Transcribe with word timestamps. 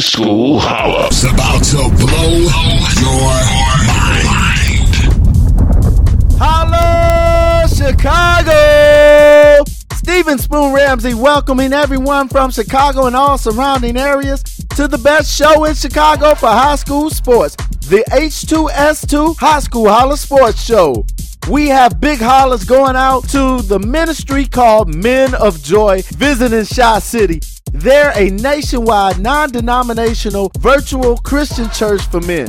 High 0.00 0.06
School 0.06 0.58
Holla. 0.58 1.08
It's 1.08 1.24
about 1.24 1.62
to 1.62 1.76
blow 1.76 2.30
your 2.96 3.36
mind. 3.84 4.96
Holla, 6.40 7.68
Chicago! 7.68 9.62
Stephen 9.92 10.38
Spoon 10.38 10.72
Ramsey 10.72 11.12
welcoming 11.12 11.74
everyone 11.74 12.28
from 12.28 12.50
Chicago 12.50 13.08
and 13.08 13.14
all 13.14 13.36
surrounding 13.36 13.98
areas 13.98 14.42
to 14.74 14.88
the 14.88 14.96
best 14.96 15.36
show 15.36 15.64
in 15.64 15.74
Chicago 15.74 16.34
for 16.34 16.48
high 16.48 16.76
school 16.76 17.10
sports, 17.10 17.54
the 17.90 18.02
H2S2 18.10 19.36
High 19.36 19.60
School 19.60 19.90
Holla 19.90 20.16
Sports 20.16 20.64
Show. 20.64 21.04
We 21.50 21.68
have 21.68 22.00
big 22.00 22.20
hollers 22.20 22.64
going 22.64 22.96
out 22.96 23.28
to 23.30 23.60
the 23.60 23.78
ministry 23.78 24.46
called 24.46 24.94
Men 24.94 25.34
of 25.34 25.62
Joy 25.62 26.00
visiting 26.12 26.64
Shaw 26.64 27.00
City. 27.00 27.40
They're 27.72 28.12
a 28.16 28.30
nationwide, 28.30 29.20
non 29.20 29.50
denominational, 29.50 30.50
virtual 30.58 31.16
Christian 31.18 31.70
church 31.70 32.02
for 32.02 32.20
men. 32.20 32.48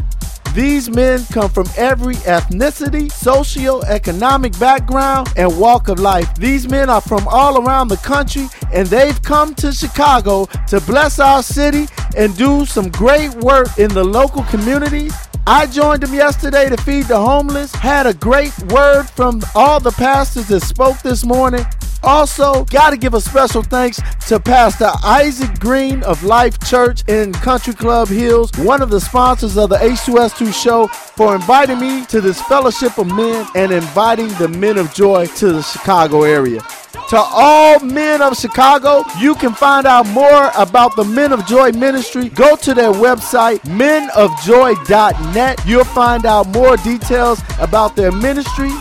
These 0.53 0.89
men 0.89 1.23
come 1.31 1.49
from 1.49 1.67
every 1.77 2.15
ethnicity, 2.15 3.09
socio-economic 3.09 4.59
background, 4.59 5.29
and 5.37 5.57
walk 5.57 5.87
of 5.87 5.99
life. 5.99 6.35
These 6.35 6.67
men 6.67 6.89
are 6.89 6.99
from 6.99 7.25
all 7.29 7.65
around 7.65 7.87
the 7.87 7.97
country, 7.97 8.47
and 8.73 8.85
they've 8.87 9.21
come 9.21 9.55
to 9.55 9.71
Chicago 9.71 10.47
to 10.67 10.81
bless 10.81 11.19
our 11.19 11.41
city 11.41 11.87
and 12.17 12.35
do 12.35 12.65
some 12.65 12.89
great 12.89 13.33
work 13.35 13.69
in 13.77 13.93
the 13.93 14.03
local 14.03 14.43
communities. 14.43 15.13
I 15.47 15.67
joined 15.67 16.03
them 16.03 16.13
yesterday 16.13 16.67
to 16.67 16.77
feed 16.77 17.05
the 17.05 17.19
homeless, 17.19 17.73
had 17.73 18.05
a 18.05 18.13
great 18.13 18.57
word 18.73 19.09
from 19.09 19.41
all 19.55 19.79
the 19.79 19.91
pastors 19.91 20.49
that 20.49 20.61
spoke 20.61 20.97
this 20.99 21.25
morning. 21.25 21.65
Also, 22.03 22.65
got 22.65 22.89
to 22.89 22.97
give 22.97 23.13
a 23.13 23.21
special 23.21 23.61
thanks 23.61 23.99
to 24.27 24.39
Pastor 24.39 24.89
Isaac 25.03 25.59
Green 25.59 26.01
of 26.03 26.23
Life 26.23 26.59
Church 26.67 27.03
in 27.07 27.31
Country 27.31 27.73
Club 27.73 28.07
Hills, 28.07 28.51
one 28.57 28.81
of 28.81 28.89
the 28.89 28.99
sponsors 28.99 29.57
of 29.57 29.69
the 29.69 29.77
H2S2 29.77 30.53
show, 30.53 30.87
for 30.87 31.35
inviting 31.35 31.79
me 31.79 32.05
to 32.07 32.21
this 32.21 32.41
fellowship 32.43 32.97
of 32.97 33.07
men 33.07 33.45
and 33.55 33.71
inviting 33.71 34.29
the 34.39 34.47
men 34.47 34.77
of 34.77 34.93
joy 34.93 35.27
to 35.27 35.53
the 35.53 35.61
Chicago 35.61 36.23
area. 36.23 36.61
To 37.09 37.17
all 37.17 37.79
men 37.81 38.21
of 38.21 38.37
Chicago, 38.37 39.03
you 39.19 39.35
can 39.35 39.53
find 39.53 39.85
out 39.85 40.07
more 40.07 40.49
about 40.57 40.95
the 40.95 41.03
Men 41.03 41.33
of 41.33 41.45
Joy 41.45 41.73
ministry. 41.73 42.29
Go 42.29 42.55
to 42.55 42.73
their 42.73 42.91
website, 42.91 43.59
menofjoy.net. 43.63 45.59
You'll 45.65 45.83
find 45.83 46.25
out 46.25 46.47
more 46.47 46.77
details 46.77 47.41
about 47.59 47.97
their 47.97 48.13
ministry, 48.13 48.71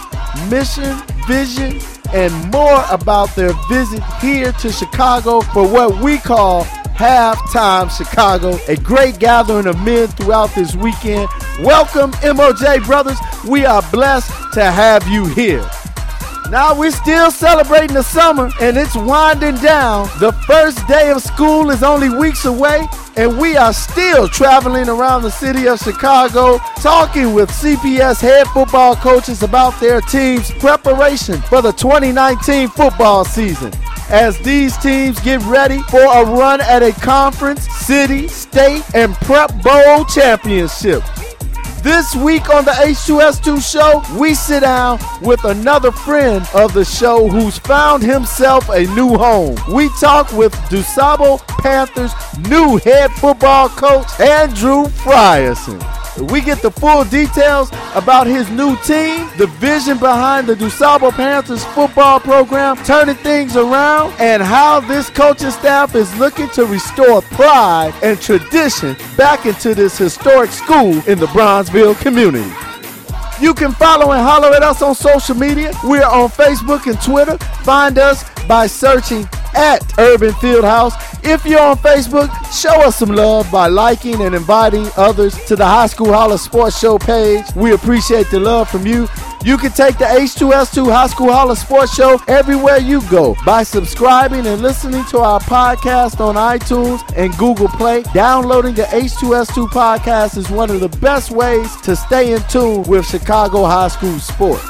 mission, 0.48 0.96
vision, 1.26 1.80
and 2.12 2.33
more 2.50 2.84
about 2.91 3.34
their 3.36 3.53
visit 3.69 4.03
here 4.20 4.53
to 4.53 4.72
Chicago 4.72 5.41
for 5.41 5.66
what 5.66 6.03
we 6.03 6.19
call 6.19 6.64
Halftime 6.64 7.91
Chicago, 7.91 8.58
a 8.69 8.77
great 8.77 9.19
gathering 9.19 9.66
of 9.66 9.80
men 9.80 10.08
throughout 10.08 10.55
this 10.55 10.75
weekend. 10.77 11.28
Welcome, 11.61 12.12
MOJ 12.12 12.84
brothers. 12.84 13.19
We 13.48 13.64
are 13.64 13.83
blessed 13.91 14.31
to 14.55 14.64
have 14.64 15.06
you 15.08 15.27
here. 15.27 15.69
Now 16.50 16.76
we're 16.76 16.90
still 16.90 17.30
celebrating 17.30 17.94
the 17.94 18.02
summer 18.02 18.50
and 18.60 18.76
it's 18.76 18.96
winding 18.96 19.54
down. 19.56 20.08
The 20.18 20.32
first 20.48 20.84
day 20.88 21.12
of 21.12 21.22
school 21.22 21.70
is 21.70 21.84
only 21.84 22.10
weeks 22.10 22.44
away, 22.44 22.88
and 23.16 23.38
we 23.38 23.56
are 23.56 23.72
still 23.72 24.26
traveling 24.26 24.88
around 24.88 25.22
the 25.22 25.30
city 25.30 25.68
of 25.68 25.78
Chicago 25.78 26.58
talking 26.82 27.34
with 27.34 27.50
CPS 27.50 28.20
head 28.20 28.48
football 28.48 28.96
coaches 28.96 29.44
about 29.44 29.78
their 29.78 30.00
team's 30.00 30.50
preparation 30.50 31.40
for 31.42 31.62
the 31.62 31.72
2019 31.72 32.66
football 32.70 33.24
season. 33.24 33.72
As 34.08 34.36
these 34.40 34.76
teams 34.78 35.20
get 35.20 35.40
ready 35.42 35.80
for 35.82 36.02
a 36.02 36.24
run 36.24 36.60
at 36.60 36.82
a 36.82 36.90
conference, 37.00 37.64
city, 37.68 38.26
state, 38.26 38.82
and 38.92 39.14
prep 39.18 39.50
bowl 39.62 40.04
championship. 40.06 41.04
This 41.82 42.14
week 42.14 42.50
on 42.50 42.66
the 42.66 42.72
H2S2 42.72 43.62
show, 43.62 44.02
we 44.20 44.34
sit 44.34 44.60
down 44.60 44.98
with 45.22 45.44
another 45.44 45.91
friend 45.91 46.46
of 46.54 46.74
the 46.74 46.84
show 46.84 47.26
who's 47.26 47.56
found 47.56 48.02
himself 48.02 48.68
a 48.68 48.84
new 48.94 49.16
home. 49.16 49.56
We 49.72 49.88
talk 49.98 50.30
with 50.32 50.52
DuSable 50.69 51.38
Panthers' 51.62 52.12
new 52.50 52.76
head 52.84 53.10
football 53.12 53.70
coach, 53.70 54.20
Andrew 54.20 54.84
Frierson. 54.88 55.80
We 56.30 56.42
get 56.42 56.60
the 56.60 56.70
full 56.70 57.04
details 57.04 57.70
about 57.94 58.26
his 58.26 58.50
new 58.50 58.76
team, 58.82 59.28
the 59.38 59.46
vision 59.58 59.96
behind 59.96 60.48
the 60.48 60.54
DuSable 60.54 61.12
Panthers 61.12 61.64
football 61.66 62.20
program, 62.20 62.76
turning 62.84 63.14
things 63.16 63.56
around, 63.56 64.12
and 64.19 64.42
how 64.42 64.80
this 64.80 65.08
coaching 65.08 65.50
staff 65.50 65.94
is 65.94 66.14
looking 66.19 66.50
to 66.50 66.66
restore 66.66 67.22
pride 67.22 67.94
and 68.02 68.20
tradition 68.20 68.96
back 69.16 69.46
into 69.46 69.74
this 69.74 69.96
historic 69.96 70.50
school 70.50 70.92
in 71.08 71.19
the 71.19 71.28
Community. 71.70 72.50
You 73.41 73.54
can 73.54 73.70
follow 73.70 74.10
and 74.10 74.20
holler 74.20 74.53
at 74.53 74.62
us 74.64 74.82
on 74.82 74.92
social 74.97 75.36
media. 75.36 75.72
We're 75.84 76.04
on 76.04 76.28
Facebook 76.28 76.88
and 76.88 77.00
Twitter. 77.00 77.38
Find 77.62 77.97
us 77.97 78.25
by 78.48 78.66
searching 78.66 79.25
at 79.55 79.99
Urban 79.99 80.33
Fieldhouse. 80.33 80.94
If 81.22 81.44
you're 81.44 81.61
on 81.61 81.77
Facebook, 81.78 82.31
show 82.53 82.81
us 82.83 82.97
some 82.97 83.11
love 83.11 83.50
by 83.50 83.66
liking 83.66 84.22
and 84.22 84.34
inviting 84.34 84.88
others 84.97 85.34
to 85.47 85.56
the 85.56 85.65
High 85.65 85.87
School 85.87 86.12
Holler 86.12 86.38
Sports 86.38 86.78
Show 86.78 86.99
page. 86.99 87.44
We 87.55 87.72
appreciate 87.72 88.31
the 88.31 88.41
love 88.41 88.71
from 88.71 88.87
you. 88.87 89.06
You 89.43 89.56
can 89.56 89.72
take 89.72 89.97
the 89.97 90.05
H2S2 90.05 90.93
High 90.93 91.06
School 91.06 91.33
Holler 91.33 91.55
Sports 91.55 91.94
Show 91.94 92.21
everywhere 92.28 92.77
you 92.77 93.00
go 93.09 93.34
by 93.47 93.62
subscribing 93.62 94.47
and 94.47 94.61
listening 94.61 95.05
to 95.06 95.19
our 95.19 95.41
podcast 95.41 96.21
on 96.21 96.34
iTunes 96.34 97.00
and 97.17 97.34
Google 97.38 97.69
Play. 97.69 98.03
Downloading 98.15 98.75
the 98.75 98.82
H2S2 98.82 99.69
podcast 99.69 100.37
is 100.37 100.50
one 100.50 100.71
of 100.71 100.81
the 100.81 100.91
best 100.99 101.31
ways 101.31 101.75
to 101.82 101.97
stay 101.97 102.34
in 102.34 102.43
tune 102.50 102.82
with 102.82 103.06
Chicago 103.06 103.65
high 103.65 103.88
school 103.88 104.19
sports. 104.19 104.67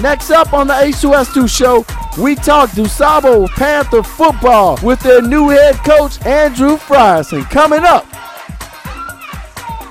Next 0.00 0.30
up 0.30 0.54
on 0.54 0.68
the 0.68 0.72
H2S2 0.72 1.48
show, 1.48 1.84
we 2.22 2.34
talk 2.34 2.70
DuSable 2.70 3.48
Panther 3.50 4.02
football 4.02 4.78
with 4.82 5.00
their 5.00 5.20
new 5.20 5.50
head 5.50 5.74
coach, 5.76 6.24
Andrew 6.24 6.76
Frierson. 6.76 7.42
Coming 7.50 7.84
up. 7.84 8.04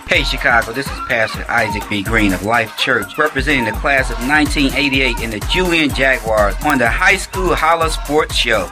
Hey 0.08 0.24
Chicago, 0.24 0.74
this 0.74 0.88
is 0.88 1.00
Pastor 1.08 1.46
Isaac 1.48 1.88
B. 1.88 2.02
Green 2.02 2.34
of 2.34 2.44
Life 2.44 2.76
Church, 2.78 3.18
representing 3.18 3.64
the 3.64 3.72
class 3.80 4.10
of 4.10 4.18
1988 4.28 5.20
in 5.22 5.30
the 5.30 5.40
Julian 5.52 5.94
Jaguars 5.94 6.56
on 6.66 6.80
the 6.80 6.90
High 6.90 7.16
School 7.16 7.56
Holla 7.56 7.90
Sports 7.90 8.36
Show. 8.36 8.70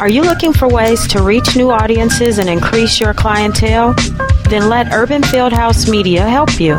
Are 0.00 0.08
you 0.08 0.22
looking 0.22 0.54
for 0.54 0.66
ways 0.66 1.06
to 1.08 1.22
reach 1.22 1.54
new 1.56 1.70
audiences 1.70 2.38
and 2.38 2.48
increase 2.48 2.98
your 2.98 3.12
clientele? 3.12 3.94
Then 4.48 4.70
let 4.70 4.92
Urban 4.94 5.20
Fieldhouse 5.22 5.88
Media 5.88 6.26
help 6.26 6.58
you. 6.58 6.78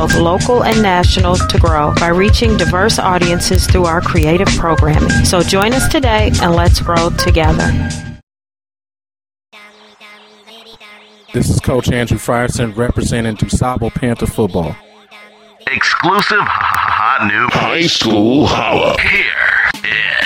both 0.00 0.16
local 0.16 0.64
and 0.64 0.80
national, 0.80 1.36
to 1.36 1.58
grow 1.58 1.92
by 1.96 2.08
reaching 2.08 2.56
diverse 2.56 2.98
audiences 2.98 3.66
through 3.66 3.84
our 3.84 4.00
creative 4.00 4.48
programming. 4.56 5.10
So 5.26 5.42
join 5.42 5.74
us 5.74 5.92
today 5.92 6.30
and 6.40 6.54
let's 6.54 6.80
grow 6.80 7.10
together. 7.10 7.70
This 11.34 11.50
is 11.50 11.60
Coach 11.60 11.92
Andrew 11.92 12.16
Frierson 12.16 12.74
representing 12.74 13.36
DuSable 13.36 13.92
Panther 13.92 14.26
football. 14.26 14.74
Exclusive 15.66 16.38
hot 16.40 17.26
new 17.26 17.46
High 17.50 17.86
School 17.86 18.46
Holla. 18.46 18.98
Here 19.02 19.70
it 19.74 19.82
comes. 19.82 20.19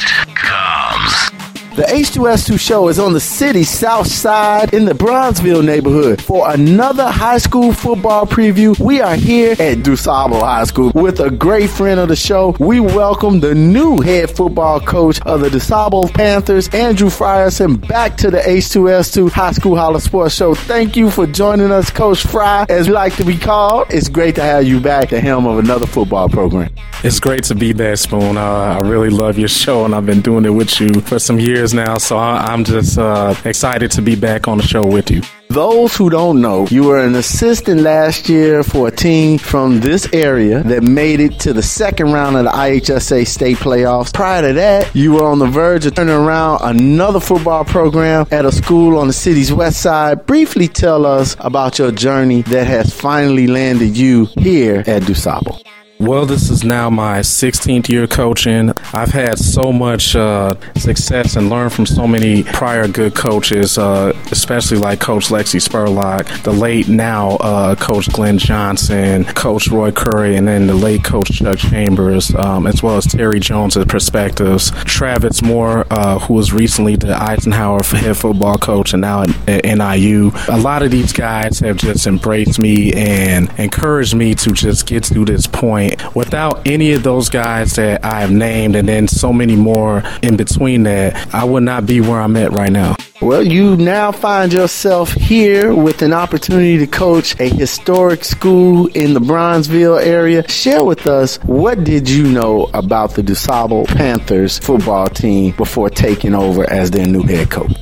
The 1.75 1.83
H2S2 1.83 2.61
show 2.61 2.87
is 2.87 3.01
on 3.01 3.15
the 3.15 3.21
city's 3.21 3.69
south 3.69 4.07
side 4.07 4.73
in 4.73 4.85
the 4.85 4.93
Bronzeville 4.93 5.65
neighborhood. 5.65 6.23
For 6.23 6.49
another 6.53 7.11
high 7.11 7.39
school 7.39 7.73
football 7.73 8.27
preview, 8.27 8.79
we 8.79 9.01
are 9.01 9.17
here 9.17 9.55
at 9.55 9.79
DuSable 9.79 10.41
High 10.41 10.63
School 10.65 10.93
with 10.95 11.19
a 11.19 11.33
great 11.33 11.69
friend 11.69 11.99
of 11.99 12.07
the 12.11 12.15
show. 12.15 12.55
We 12.61 12.79
welcome 12.79 13.41
the 13.41 13.57
new 13.57 14.01
head 14.01 14.31
football 14.31 14.79
coach 14.79 15.21
of 15.23 15.41
the 15.41 15.49
DuSable 15.49 16.15
Panthers, 16.15 16.69
Andrew 16.69 17.09
Frierson, 17.09 17.89
back 17.89 18.17
to 18.19 18.31
the 18.31 18.39
H2S2 18.39 19.33
High 19.33 19.51
School 19.51 19.75
Holler 19.75 19.99
Sports 19.99 20.37
Show. 20.37 20.55
Thank 20.55 20.97
you 20.97 21.11
for 21.11 21.27
joining 21.27 21.73
us, 21.73 21.91
Coach 21.91 22.23
Fry, 22.23 22.67
as 22.69 22.87
we 22.87 22.95
like 22.95 23.17
to 23.17 23.25
be 23.25 23.37
called. 23.37 23.89
It's 23.91 24.09
great 24.09 24.37
to 24.37 24.43
have 24.43 24.63
you 24.63 24.79
back, 24.79 25.05
at 25.05 25.11
the 25.11 25.21
helm 25.21 25.45
of 25.49 25.59
another 25.59 25.87
football 25.87 26.29
program. 26.29 26.73
It's 27.03 27.19
great 27.19 27.43
to 27.45 27.57
be 27.57 27.73
back, 27.73 27.99
Spoon. 27.99 28.37
Uh, 28.37 28.79
I 28.81 28.81
really 28.81 29.11
love 29.11 29.39
your 29.41 29.49
show, 29.49 29.85
and 29.85 29.93
I've 29.93 30.07
been 30.07 30.21
doing 30.21 30.45
it 30.45 30.51
with 30.51 30.81
you 30.81 31.01
for 31.01 31.19
some 31.19 31.41
years 31.41 31.64
years 31.65 31.73
now, 31.73 31.97
so 31.97 32.19
I, 32.19 32.53
am 32.53 32.63
just 32.65 32.99
uh, 32.99 33.35
excited 33.45 33.91
to 33.93 34.03
be 34.03 34.17
back 34.17 34.49
on 34.49 34.59
the 34.59 34.65
show 34.65 34.85
with 34.85 35.11
you. 35.11 35.23
Those 35.49 35.97
who 35.97 36.11
don't 36.11 36.43
know, 36.43 36.67
you 36.67 36.85
were 36.85 36.99
an 36.99 37.15
assistant 37.15 37.81
last 37.81 38.29
year 38.29 38.63
for 38.63 38.89
a 38.89 38.91
team 38.91 39.39
from 39.39 39.81
this 39.81 40.07
area 40.13 40.63
that 40.65 40.83
made 40.83 41.21
it 41.21 41.41
to 41.41 41.53
the 41.53 41.63
second 41.63 42.13
round 42.13 42.37
of 42.37 42.45
the 42.45 42.51
IHSA 42.51 43.27
state 43.27 43.57
playoffs. 43.59 44.13
Prior 44.13 44.43
to 44.43 44.53
that, 44.55 44.95
you 44.95 45.13
were 45.13 45.25
on 45.25 45.39
the 45.39 45.47
verge 45.47 45.87
of 45.87 45.95
turning 45.95 46.15
around 46.15 46.61
another 46.63 47.21
football 47.21 47.65
program 47.65 48.27
at 48.31 48.45
a 48.45 48.53
school 48.53 48.99
on 48.99 49.07
the 49.07 49.13
city's 49.13 49.53
west 49.53 49.81
side. 49.81 50.27
Briefly 50.27 50.69
tell 50.69 51.07
us 51.07 51.37
about 51.39 51.79
your 51.79 51.93
journey 51.93 52.43
that 52.43 52.67
has 52.67 52.93
finally 52.93 53.47
landed 53.47 53.97
you 53.97 54.27
here 54.37 54.81
at 54.81 55.03
DuSable. 55.03 55.63
Well, 56.01 56.27
this 56.27 56.51
is 56.51 56.65
now 56.65 56.91
my 56.91 57.21
16th 57.21 57.89
year 57.89 58.09
coaching. 58.09 58.73
I've 58.93 59.13
had 59.13 59.39
so 59.39 59.73
much 59.73 60.17
uh, 60.17 60.57
success 60.75 61.37
and 61.37 61.49
learned 61.49 61.73
from 61.73 61.87
so 61.87 62.09
many 62.09 62.43
prior 62.43 62.89
good 62.89 63.15
coaches, 63.15 63.79
uh, 63.79 64.13
especially 64.33 64.79
like 64.79 64.99
Coach 64.99 65.29
Lexi 65.29 65.61
Spurlock, 65.67 66.43
the 66.43 66.53
late 66.53 66.89
now 66.89 67.37
uh, 67.37 67.77
Coach 67.77 68.13
Glenn 68.13 68.39
Johnson, 68.39 69.25
Coach 69.25 69.69
Roy 69.69 69.93
Curry, 69.93 70.37
and 70.37 70.49
then 70.49 70.67
the 70.67 70.75
late 70.75 71.05
Coach 71.05 71.31
Chuck 71.31 71.59
Chambers, 71.59 72.35
um, 72.35 72.67
as 72.67 72.83
well 72.83 72.97
as 72.97 73.07
Terry 73.07 73.39
Jones 73.39 73.77
Perspectives, 73.87 74.73
Travis 74.85 75.43
Moore, 75.43 75.87
uh, 75.91 76.19
who 76.19 76.35
was 76.35 76.53
recently 76.53 76.97
the 76.97 77.15
Eisenhower 77.15 77.85
head 77.85 78.17
football 78.17 78.59
coach 78.59 78.95
and 78.95 79.01
now 79.01 79.23
at, 79.23 79.49
at 79.49 79.65
NIU. 79.65 80.33
A 80.49 80.59
lot 80.59 80.83
of 80.83 80.91
these 80.91 81.13
guys 81.13 81.61
have 81.61 81.77
just 81.77 82.09
embraced 82.09 82.59
me 82.59 82.93
and 82.93 83.49
encouraged 83.59 84.17
me 84.17 84.35
to 84.35 84.51
just 84.51 84.87
get 84.87 85.05
to 85.05 85.25
this 85.25 85.47
point 85.47 85.84
Without 86.15 86.67
any 86.67 86.93
of 86.93 87.03
those 87.03 87.29
guys 87.29 87.75
that 87.77 88.05
I 88.05 88.21
have 88.21 88.33
named, 88.33 88.77
and 88.77 88.89
then 88.89 89.09
so 89.09 89.33
many 89.33 89.57
more 89.57 90.03
in 90.23 90.37
between 90.37 90.85
that, 90.85 91.35
I 91.35 91.45
would 91.45 91.63
not 91.63 91.87
be 91.87 92.01
where 92.01 92.21
I'm 92.21 92.37
at 92.37 92.53
right 92.53 92.73
now. 92.73 92.97
Well, 93.21 93.43
you 93.43 93.77
now 93.77 94.13
find 94.13 94.53
yourself 94.53 95.13
here 95.13 95.73
with 95.73 96.03
an 96.03 96.13
opportunity 96.13 96.79
to 96.79 96.87
coach 96.87 97.39
a 97.41 97.49
historic 97.49 98.25
school 98.25 98.89
in 98.89 99.15
the 99.15 99.21
Bronzeville 99.21 100.05
area. 100.05 100.47
Share 100.49 100.85
with 100.85 101.07
us 101.07 101.37
what 101.45 101.85
did 101.85 102.11
you 102.11 102.25
know 102.25 102.69
about 102.75 103.15
the 103.15 103.23
DuSable 103.23 103.87
Panthers 103.87 104.59
football 104.59 105.09
team 105.09 105.55
before 105.57 105.89
taking 105.89 106.35
over 106.35 106.69
as 106.69 106.91
their 106.91 107.07
new 107.07 107.23
head 107.23 107.51
coach? 107.51 107.73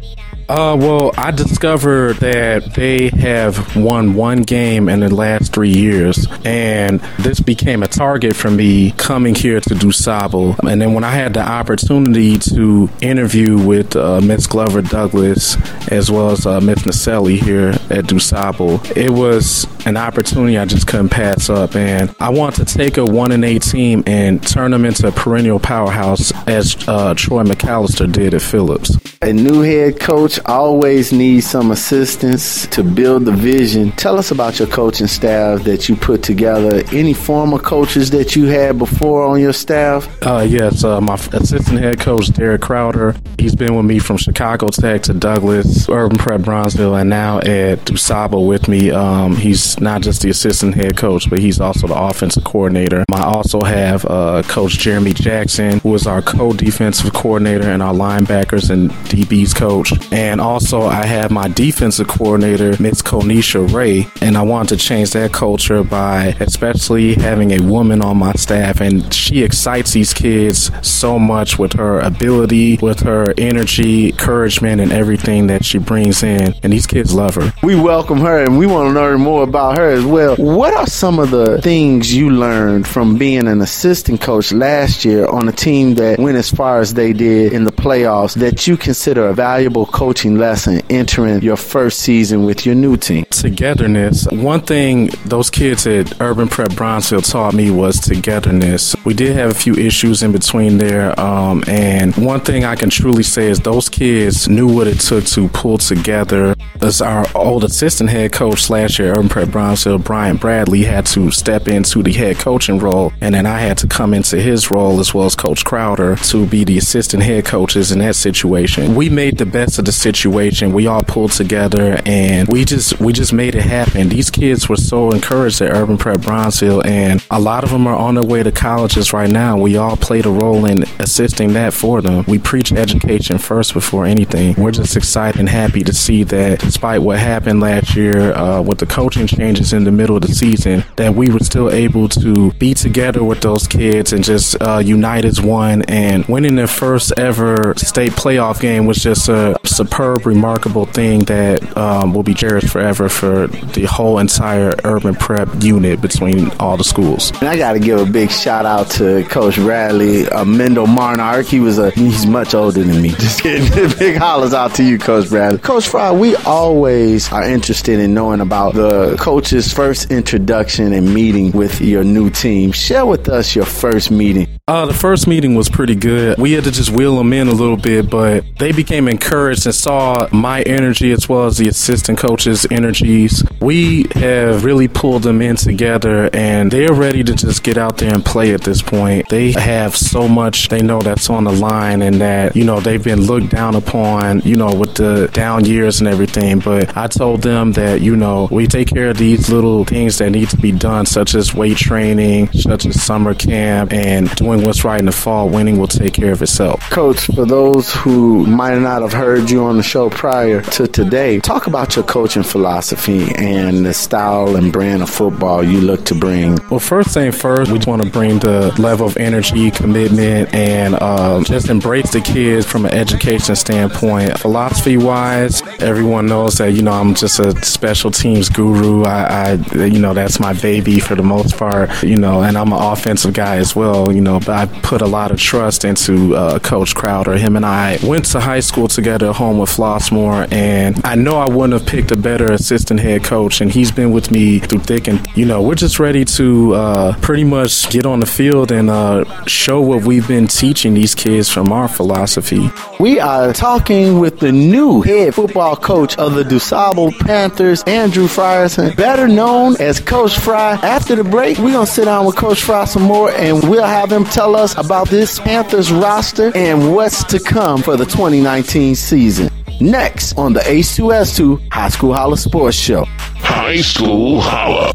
Uh, 0.52 0.76
well, 0.76 1.12
I 1.16 1.30
discovered 1.30 2.16
that 2.16 2.74
they 2.74 3.08
have 3.08 3.74
won 3.74 4.12
one 4.12 4.42
game 4.42 4.90
in 4.90 5.00
the 5.00 5.08
last 5.08 5.54
three 5.54 5.72
years, 5.72 6.26
and 6.44 7.00
this 7.20 7.40
became 7.40 7.82
a 7.82 7.88
target 7.88 8.36
for 8.36 8.50
me 8.50 8.90
coming 8.98 9.34
here 9.34 9.62
to 9.62 9.74
DuSable. 9.74 10.58
And 10.58 10.78
then 10.78 10.92
when 10.92 11.04
I 11.04 11.12
had 11.12 11.32
the 11.32 11.40
opportunity 11.40 12.38
to 12.50 12.90
interview 13.00 13.56
with 13.56 13.96
uh, 13.96 14.20
Miss 14.20 14.46
Glover 14.46 14.82
Douglas 14.82 15.56
as 15.90 16.10
well 16.10 16.32
as 16.32 16.44
uh, 16.44 16.60
Miss 16.60 16.80
Naselli 16.80 17.38
here 17.38 17.70
at 17.88 18.04
DuSable, 18.04 18.94
it 18.94 19.08
was 19.08 19.66
an 19.86 19.96
opportunity 19.96 20.58
I 20.58 20.66
just 20.66 20.86
couldn't 20.86 21.08
pass 21.08 21.48
up. 21.48 21.76
And 21.76 22.14
I 22.20 22.28
want 22.28 22.56
to 22.56 22.66
take 22.66 22.98
a 22.98 23.06
one 23.06 23.32
and 23.32 23.42
eight 23.42 23.62
team 23.62 24.02
and 24.06 24.46
turn 24.46 24.72
them 24.72 24.84
into 24.84 25.08
a 25.08 25.12
perennial 25.12 25.60
powerhouse 25.60 26.30
as 26.46 26.76
uh, 26.86 27.14
Troy 27.14 27.42
McAllister 27.42 28.12
did 28.12 28.34
at 28.34 28.42
Phillips. 28.42 29.11
A 29.24 29.32
new 29.32 29.62
head 29.62 30.00
coach 30.00 30.40
always 30.46 31.12
needs 31.12 31.46
some 31.46 31.70
assistance 31.70 32.66
to 32.66 32.82
build 32.82 33.24
the 33.24 33.30
vision. 33.30 33.92
Tell 33.92 34.18
us 34.18 34.32
about 34.32 34.58
your 34.58 34.66
coaching 34.66 35.06
staff 35.06 35.62
that 35.62 35.88
you 35.88 35.94
put 35.94 36.24
together. 36.24 36.82
Any 36.90 37.14
former 37.14 37.60
coaches 37.60 38.10
that 38.10 38.34
you 38.34 38.46
had 38.46 38.78
before 38.78 39.24
on 39.24 39.38
your 39.38 39.52
staff? 39.52 40.08
Uh, 40.26 40.40
yes, 40.40 40.82
uh, 40.82 41.00
my 41.00 41.14
assistant 41.14 41.78
head 41.78 42.00
coach, 42.00 42.32
Derek 42.32 42.62
Crowder. 42.62 43.14
He's 43.38 43.54
been 43.54 43.76
with 43.76 43.86
me 43.86 44.00
from 44.00 44.16
Chicago 44.16 44.70
Tech 44.70 45.02
to 45.02 45.14
Douglas, 45.14 45.88
Urban 45.88 46.18
Prep 46.18 46.40
Bronzeville, 46.40 47.00
and 47.00 47.08
now 47.08 47.38
at 47.38 47.78
DuSable 47.84 48.48
with 48.48 48.66
me. 48.66 48.90
Um, 48.90 49.36
he's 49.36 49.78
not 49.80 50.02
just 50.02 50.22
the 50.22 50.30
assistant 50.30 50.74
head 50.74 50.96
coach, 50.96 51.30
but 51.30 51.38
he's 51.38 51.60
also 51.60 51.86
the 51.86 51.94
offensive 51.94 52.42
coordinator. 52.42 53.04
I 53.12 53.22
also 53.22 53.60
have 53.60 54.04
uh, 54.04 54.42
Coach 54.48 54.80
Jeremy 54.80 55.12
Jackson, 55.12 55.78
who 55.78 55.94
is 55.94 56.08
our 56.08 56.22
co-defensive 56.22 57.12
coordinator 57.12 57.70
and 57.70 57.84
our 57.84 57.94
linebackers 57.94 58.68
and 58.68 58.90
DB's 59.12 59.52
coach. 59.52 59.92
And 60.10 60.40
also, 60.40 60.82
I 60.82 61.04
have 61.04 61.30
my 61.30 61.48
defensive 61.48 62.08
coordinator, 62.08 62.70
Miss 62.82 63.02
Konisha 63.02 63.70
Ray, 63.72 64.08
and 64.20 64.36
I 64.36 64.42
wanted 64.42 64.78
to 64.78 64.84
change 64.84 65.10
that 65.10 65.32
culture 65.32 65.84
by 65.84 66.34
especially 66.40 67.14
having 67.14 67.52
a 67.52 67.60
woman 67.60 68.00
on 68.00 68.16
my 68.16 68.32
staff. 68.32 68.80
And 68.80 69.12
she 69.12 69.42
excites 69.42 69.92
these 69.92 70.14
kids 70.14 70.70
so 70.86 71.18
much 71.18 71.58
with 71.58 71.74
her 71.74 72.00
ability, 72.00 72.78
with 72.78 73.00
her 73.00 73.34
energy, 73.36 74.10
encouragement, 74.10 74.80
and 74.80 74.92
everything 74.92 75.48
that 75.48 75.64
she 75.64 75.78
brings 75.78 76.22
in. 76.22 76.54
And 76.62 76.72
these 76.72 76.86
kids 76.86 77.12
love 77.12 77.34
her. 77.34 77.52
We 77.62 77.74
welcome 77.74 78.18
her 78.20 78.44
and 78.44 78.58
we 78.58 78.66
want 78.66 78.88
to 78.88 78.94
learn 78.94 79.20
more 79.20 79.42
about 79.42 79.76
her 79.76 79.90
as 79.90 80.04
well. 80.04 80.36
What 80.36 80.72
are 80.74 80.86
some 80.86 81.18
of 81.18 81.30
the 81.30 81.60
things 81.60 82.14
you 82.14 82.30
learned 82.30 82.88
from 82.88 83.18
being 83.18 83.46
an 83.46 83.60
assistant 83.60 84.20
coach 84.20 84.52
last 84.52 85.04
year 85.04 85.26
on 85.26 85.48
a 85.48 85.52
team 85.52 85.94
that 85.96 86.18
went 86.18 86.38
as 86.38 86.50
far 86.50 86.80
as 86.80 86.94
they 86.94 87.12
did 87.12 87.52
in 87.52 87.64
the 87.64 87.72
playoffs 87.72 88.34
that 88.36 88.66
you 88.66 88.76
consider 89.02 89.26
a 89.26 89.34
valuable 89.34 89.84
coaching 89.86 90.38
lesson 90.38 90.80
entering 90.88 91.42
your 91.42 91.56
first 91.56 91.98
season 91.98 92.44
with 92.44 92.64
your 92.64 92.76
new 92.76 92.96
team? 92.96 93.24
Togetherness. 93.30 94.28
One 94.30 94.60
thing 94.60 95.10
those 95.24 95.50
kids 95.50 95.88
at 95.88 96.20
Urban 96.20 96.46
Prep 96.46 96.70
Bronzeville 96.70 97.28
taught 97.28 97.52
me 97.52 97.72
was 97.72 97.98
togetherness. 97.98 98.94
We 99.04 99.12
did 99.12 99.34
have 99.34 99.50
a 99.50 99.54
few 99.54 99.74
issues 99.74 100.22
in 100.22 100.30
between 100.30 100.78
there, 100.78 101.18
um, 101.18 101.64
and 101.66 102.14
one 102.14 102.42
thing 102.42 102.64
I 102.64 102.76
can 102.76 102.90
truly 102.90 103.24
say 103.24 103.50
is 103.50 103.58
those 103.58 103.88
kids 103.88 104.48
knew 104.48 104.72
what 104.72 104.86
it 104.86 105.00
took 105.00 105.24
to 105.24 105.48
pull 105.48 105.78
together. 105.78 106.54
As 106.80 107.02
our 107.02 107.26
old 107.34 107.64
assistant 107.64 108.08
head 108.08 108.30
coach 108.30 108.70
last 108.70 109.00
year, 109.00 109.10
Urban 109.10 109.28
Prep 109.28 109.48
Bronzeville, 109.48 110.04
Brian 110.04 110.36
Bradley, 110.36 110.84
had 110.84 111.06
to 111.06 111.32
step 111.32 111.66
into 111.66 112.04
the 112.04 112.12
head 112.12 112.38
coaching 112.38 112.78
role, 112.78 113.12
and 113.20 113.34
then 113.34 113.46
I 113.46 113.58
had 113.58 113.78
to 113.78 113.88
come 113.88 114.14
into 114.14 114.40
his 114.40 114.70
role 114.70 115.00
as 115.00 115.12
well 115.12 115.26
as 115.26 115.34
Coach 115.34 115.64
Crowder 115.64 116.14
to 116.14 116.46
be 116.46 116.62
the 116.62 116.78
assistant 116.78 117.24
head 117.24 117.44
coaches 117.44 117.90
in 117.90 117.98
that 117.98 118.14
situation. 118.14 118.91
We 118.94 119.08
made 119.08 119.38
the 119.38 119.46
best 119.46 119.78
of 119.78 119.86
the 119.86 119.92
situation. 119.92 120.72
We 120.72 120.86
all 120.86 121.02
pulled 121.02 121.32
together 121.32 121.98
and 122.04 122.46
we 122.48 122.64
just 122.64 123.00
we 123.00 123.12
just 123.14 123.32
made 123.32 123.54
it 123.54 123.62
happen. 123.62 124.10
These 124.10 124.30
kids 124.30 124.68
were 124.68 124.76
so 124.76 125.10
encouraged 125.12 125.62
at 125.62 125.74
Urban 125.74 125.96
Prep 125.96 126.20
Bronzeville, 126.20 126.84
and 126.84 127.24
a 127.30 127.40
lot 127.40 127.64
of 127.64 127.70
them 127.70 127.86
are 127.86 127.96
on 127.96 128.16
their 128.16 128.24
way 128.24 128.42
to 128.42 128.52
colleges 128.52 129.12
right 129.12 129.30
now. 129.30 129.56
We 129.56 129.76
all 129.76 129.96
played 129.96 130.26
a 130.26 130.30
role 130.30 130.66
in 130.66 130.82
assisting 130.98 131.54
that 131.54 131.72
for 131.72 132.02
them. 132.02 132.24
We 132.28 132.38
preach 132.38 132.70
education 132.72 133.38
first 133.38 133.72
before 133.72 134.04
anything. 134.04 134.54
We're 134.56 134.72
just 134.72 134.96
excited 134.96 135.40
and 135.40 135.48
happy 135.48 135.82
to 135.84 135.92
see 135.94 136.24
that 136.24 136.60
despite 136.60 137.00
what 137.02 137.18
happened 137.18 137.60
last 137.60 137.96
year 137.96 138.32
uh, 138.34 138.60
with 138.60 138.78
the 138.78 138.86
coaching 138.86 139.26
changes 139.26 139.72
in 139.72 139.84
the 139.84 139.92
middle 139.92 140.16
of 140.16 140.22
the 140.22 140.34
season, 140.34 140.84
that 140.96 141.14
we 141.14 141.30
were 141.30 141.40
still 141.40 141.70
able 141.70 142.08
to 142.10 142.52
be 142.52 142.74
together 142.74 143.24
with 143.24 143.40
those 143.40 143.66
kids 143.66 144.12
and 144.12 144.22
just 144.22 144.60
uh, 144.60 144.82
unite 144.84 145.24
as 145.24 145.40
one. 145.40 145.82
And 145.82 146.26
winning 146.26 146.56
their 146.56 146.66
first 146.66 147.12
ever 147.16 147.74
state 147.76 148.12
playoff 148.12 148.60
game 148.60 148.81
was 148.86 148.98
just 148.98 149.28
a 149.28 149.56
superb, 149.64 150.26
remarkable 150.26 150.86
thing 150.86 151.20
that 151.24 151.76
um, 151.76 152.14
will 152.14 152.22
be 152.22 152.34
cherished 152.34 152.68
forever 152.68 153.08
for 153.08 153.46
the 153.46 153.84
whole 153.84 154.18
entire 154.18 154.72
urban 154.84 155.14
prep 155.14 155.48
unit 155.62 156.00
between 156.00 156.50
all 156.60 156.76
the 156.76 156.84
schools. 156.84 157.30
And 157.40 157.48
I 157.48 157.56
got 157.56 157.72
to 157.72 157.80
give 157.80 158.00
a 158.00 158.10
big 158.10 158.30
shout 158.30 158.66
out 158.66 158.90
to 158.92 159.24
Coach 159.24 159.56
Bradley, 159.56 160.28
uh, 160.28 160.44
Mendel 160.44 160.86
Marnark. 160.86 161.46
He 161.46 161.60
was 161.60 161.78
a 161.78 161.90
he's 161.90 162.26
much 162.26 162.54
older 162.54 162.82
than 162.82 163.02
me. 163.02 163.08
Just 163.18 163.42
kidding. 163.42 163.70
big 163.98 164.16
hollers 164.16 164.54
out 164.54 164.74
to 164.76 164.84
you, 164.84 164.98
Coach 164.98 165.28
Bradley. 165.28 165.58
Coach 165.58 165.88
Fry, 165.88 166.12
we 166.12 166.36
always 166.36 167.32
are 167.32 167.44
interested 167.44 167.98
in 167.98 168.14
knowing 168.14 168.40
about 168.40 168.74
the 168.74 169.16
coach's 169.18 169.72
first 169.72 170.10
introduction 170.10 170.92
and 170.92 171.12
meeting 171.12 171.52
with 171.52 171.80
your 171.80 172.04
new 172.04 172.30
team. 172.30 172.72
Share 172.72 173.06
with 173.06 173.28
us 173.28 173.54
your 173.54 173.66
first 173.66 174.10
meeting. 174.10 174.48
Uh, 174.72 174.86
the 174.86 174.94
first 174.94 175.26
meeting 175.26 175.54
was 175.54 175.68
pretty 175.68 175.94
good. 175.94 176.38
We 176.38 176.52
had 176.52 176.64
to 176.64 176.70
just 176.70 176.88
wheel 176.88 177.18
them 177.18 177.34
in 177.34 177.46
a 177.46 177.52
little 177.52 177.76
bit, 177.76 178.08
but 178.08 178.42
they 178.58 178.72
became 178.72 179.06
encouraged 179.06 179.66
and 179.66 179.74
saw 179.74 180.26
my 180.32 180.62
energy 180.62 181.12
as 181.12 181.28
well 181.28 181.44
as 181.44 181.58
the 181.58 181.68
assistant 181.68 182.18
coaches' 182.18 182.66
energies. 182.70 183.44
We 183.60 184.06
have 184.14 184.64
really 184.64 184.88
pulled 184.88 185.24
them 185.24 185.42
in 185.42 185.56
together 185.56 186.30
and 186.32 186.70
they're 186.70 186.94
ready 186.94 187.22
to 187.22 187.34
just 187.34 187.62
get 187.62 187.76
out 187.76 187.98
there 187.98 188.14
and 188.14 188.24
play 188.24 188.54
at 188.54 188.62
this 188.62 188.80
point. 188.80 189.28
They 189.28 189.52
have 189.52 189.94
so 189.94 190.26
much 190.26 190.68
they 190.68 190.80
know 190.80 191.02
that's 191.02 191.28
on 191.28 191.44
the 191.44 191.52
line 191.52 192.00
and 192.00 192.22
that, 192.22 192.56
you 192.56 192.64
know, 192.64 192.80
they've 192.80 193.04
been 193.04 193.20
looked 193.26 193.50
down 193.50 193.74
upon, 193.74 194.40
you 194.40 194.56
know, 194.56 194.74
with 194.74 194.94
the 194.94 195.28
down 195.34 195.66
years 195.66 196.00
and 196.00 196.08
everything. 196.08 196.60
But 196.60 196.96
I 196.96 197.08
told 197.08 197.42
them 197.42 197.72
that, 197.72 198.00
you 198.00 198.16
know, 198.16 198.48
we 198.50 198.66
take 198.66 198.88
care 198.88 199.10
of 199.10 199.18
these 199.18 199.50
little 199.50 199.84
things 199.84 200.16
that 200.16 200.30
need 200.30 200.48
to 200.48 200.56
be 200.56 200.72
done, 200.72 201.04
such 201.04 201.34
as 201.34 201.54
weight 201.54 201.76
training, 201.76 202.50
such 202.52 202.86
as 202.86 203.02
summer 203.02 203.34
camp, 203.34 203.92
and 203.92 204.34
doing 204.36 204.61
doing 204.62 204.68
what's 204.68 204.84
right 204.84 204.98
in 205.00 205.06
the 205.06 205.12
fall, 205.12 205.48
winning 205.48 205.78
will 205.78 205.88
take 205.88 206.14
care 206.14 206.32
of 206.32 206.42
itself. 206.42 206.80
Coach, 206.90 207.26
for 207.26 207.44
those 207.44 207.92
who 207.92 208.46
might 208.46 208.78
not 208.78 209.02
have 209.02 209.12
heard 209.12 209.50
you 209.50 209.64
on 209.64 209.76
the 209.76 209.82
show 209.82 210.08
prior 210.10 210.62
to 210.62 210.86
today, 210.86 211.40
talk 211.40 211.66
about 211.66 211.96
your 211.96 212.04
coaching 212.04 212.42
philosophy 212.42 213.34
and 213.36 213.84
the 213.84 213.92
style 213.92 214.56
and 214.56 214.72
brand 214.72 215.02
of 215.02 215.10
football 215.10 215.62
you 215.62 215.80
look 215.80 216.04
to 216.04 216.14
bring. 216.14 216.58
Well, 216.70 216.80
first 216.80 217.14
thing 217.14 217.32
first, 217.32 217.70
we 217.70 217.78
want 217.86 218.02
to 218.02 218.10
bring 218.10 218.38
the 218.38 218.72
level 218.80 219.06
of 219.06 219.16
energy, 219.16 219.70
commitment, 219.70 220.54
and 220.54 220.94
uh, 220.94 221.42
just 221.44 221.68
embrace 221.68 222.12
the 222.12 222.20
kids 222.20 222.66
from 222.66 222.84
an 222.84 222.92
education 222.92 223.56
standpoint. 223.56 224.38
Philosophy 224.38 224.96
wise, 224.96 225.62
everyone 225.80 226.26
knows 226.26 226.54
that, 226.58 226.72
you 226.72 226.82
know, 226.82 226.92
I'm 226.92 227.14
just 227.14 227.40
a 227.40 227.52
special 227.64 228.10
teams 228.10 228.48
guru. 228.48 229.04
I, 229.04 229.58
I 229.74 229.84
you 229.84 229.98
know, 229.98 230.14
that's 230.14 230.38
my 230.38 230.52
baby 230.52 231.00
for 231.00 231.14
the 231.14 231.22
most 231.22 231.56
part, 231.56 231.90
you 232.02 232.16
know, 232.16 232.42
and 232.42 232.56
I'm 232.56 232.72
an 232.72 232.80
offensive 232.80 233.34
guy 233.34 233.56
as 233.56 233.74
well, 233.74 234.12
you 234.12 234.20
know, 234.20 234.38
but 234.38 234.51
I 234.52 234.66
put 234.82 235.02
a 235.02 235.06
lot 235.06 235.30
of 235.30 235.38
trust 235.40 235.84
into 235.84 236.36
uh, 236.36 236.58
Coach 236.58 236.94
Crowder. 236.94 237.36
Him 237.36 237.56
and 237.56 237.64
I 237.66 237.98
went 238.02 238.26
to 238.26 238.40
high 238.40 238.60
school 238.60 238.88
together, 238.88 239.32
Homewood-Flossmoor, 239.32 240.52
and 240.52 241.00
I 241.04 241.14
know 241.14 241.36
I 241.36 241.48
wouldn't 241.48 241.72
have 241.72 241.86
picked 241.86 242.10
a 242.12 242.16
better 242.16 242.52
assistant 242.52 243.00
head 243.00 243.24
coach, 243.24 243.60
and 243.60 243.70
he's 243.70 243.90
been 243.90 244.12
with 244.12 244.30
me 244.30 244.58
through 244.58 244.80
thick 244.80 245.08
and, 245.08 245.26
you 245.34 245.44
know, 245.44 245.62
we're 245.62 245.74
just 245.74 245.98
ready 245.98 246.24
to 246.24 246.74
uh, 246.74 247.16
pretty 247.20 247.44
much 247.44 247.90
get 247.90 248.06
on 248.06 248.20
the 248.20 248.26
field 248.26 248.70
and 248.72 248.90
uh, 248.90 249.24
show 249.46 249.80
what 249.80 250.04
we've 250.04 250.28
been 250.28 250.46
teaching 250.46 250.94
these 250.94 251.14
kids 251.14 251.50
from 251.50 251.72
our 251.72 251.88
philosophy. 251.88 252.70
We 253.00 253.18
are 253.20 253.52
talking 253.52 254.20
with 254.20 254.38
the 254.38 254.52
new 254.52 255.02
head 255.02 255.34
football 255.34 255.76
coach 255.76 256.16
of 256.18 256.34
the 256.34 256.42
DuSable 256.42 257.18
Panthers, 257.20 257.82
Andrew 257.84 258.26
Frierson, 258.26 258.94
better 258.96 259.26
known 259.26 259.76
as 259.80 260.00
Coach 260.00 260.38
Fry. 260.38 260.74
After 260.82 261.16
the 261.16 261.24
break, 261.24 261.58
we're 261.58 261.72
to 261.72 261.86
sit 261.86 262.04
down 262.04 262.26
with 262.26 262.36
Coach 262.36 262.62
Fry 262.62 262.84
some 262.84 263.02
more 263.02 263.30
and 263.30 263.68
we'll 263.68 263.84
have 263.84 264.10
him 264.10 264.24
tell 264.32 264.56
us 264.56 264.76
about 264.78 265.08
this 265.08 265.38
Panthers 265.38 265.92
roster 265.92 266.52
and 266.54 266.94
what's 266.94 267.22
to 267.24 267.38
come 267.38 267.82
for 267.82 267.96
the 267.96 268.06
2019 268.06 268.94
season. 268.94 269.50
Next 269.80 270.38
on 270.38 270.54
the 270.54 270.60
H2S2 270.60 271.72
High 271.72 271.88
School 271.90 272.14
Holla 272.14 272.38
Sports 272.38 272.76
Show. 272.76 273.04
High 273.04 273.82
School 273.82 274.40
Holla. 274.40 274.94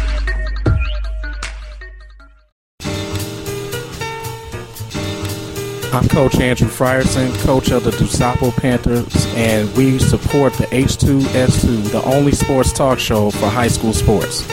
I'm 5.93 6.07
Coach 6.07 6.35
Andrew 6.39 6.69
Frierson, 6.69 7.37
coach 7.43 7.69
of 7.71 7.83
the 7.83 7.91
DuSable 7.91 8.55
Panthers, 8.55 9.25
and 9.35 9.69
we 9.75 9.99
support 9.99 10.53
the 10.53 10.63
H2S2, 10.67 11.91
the 11.91 12.01
only 12.05 12.31
sports 12.31 12.71
talk 12.71 12.97
show 12.97 13.29
for 13.29 13.49
high 13.49 13.67
school 13.67 13.91
sports. 13.91 14.47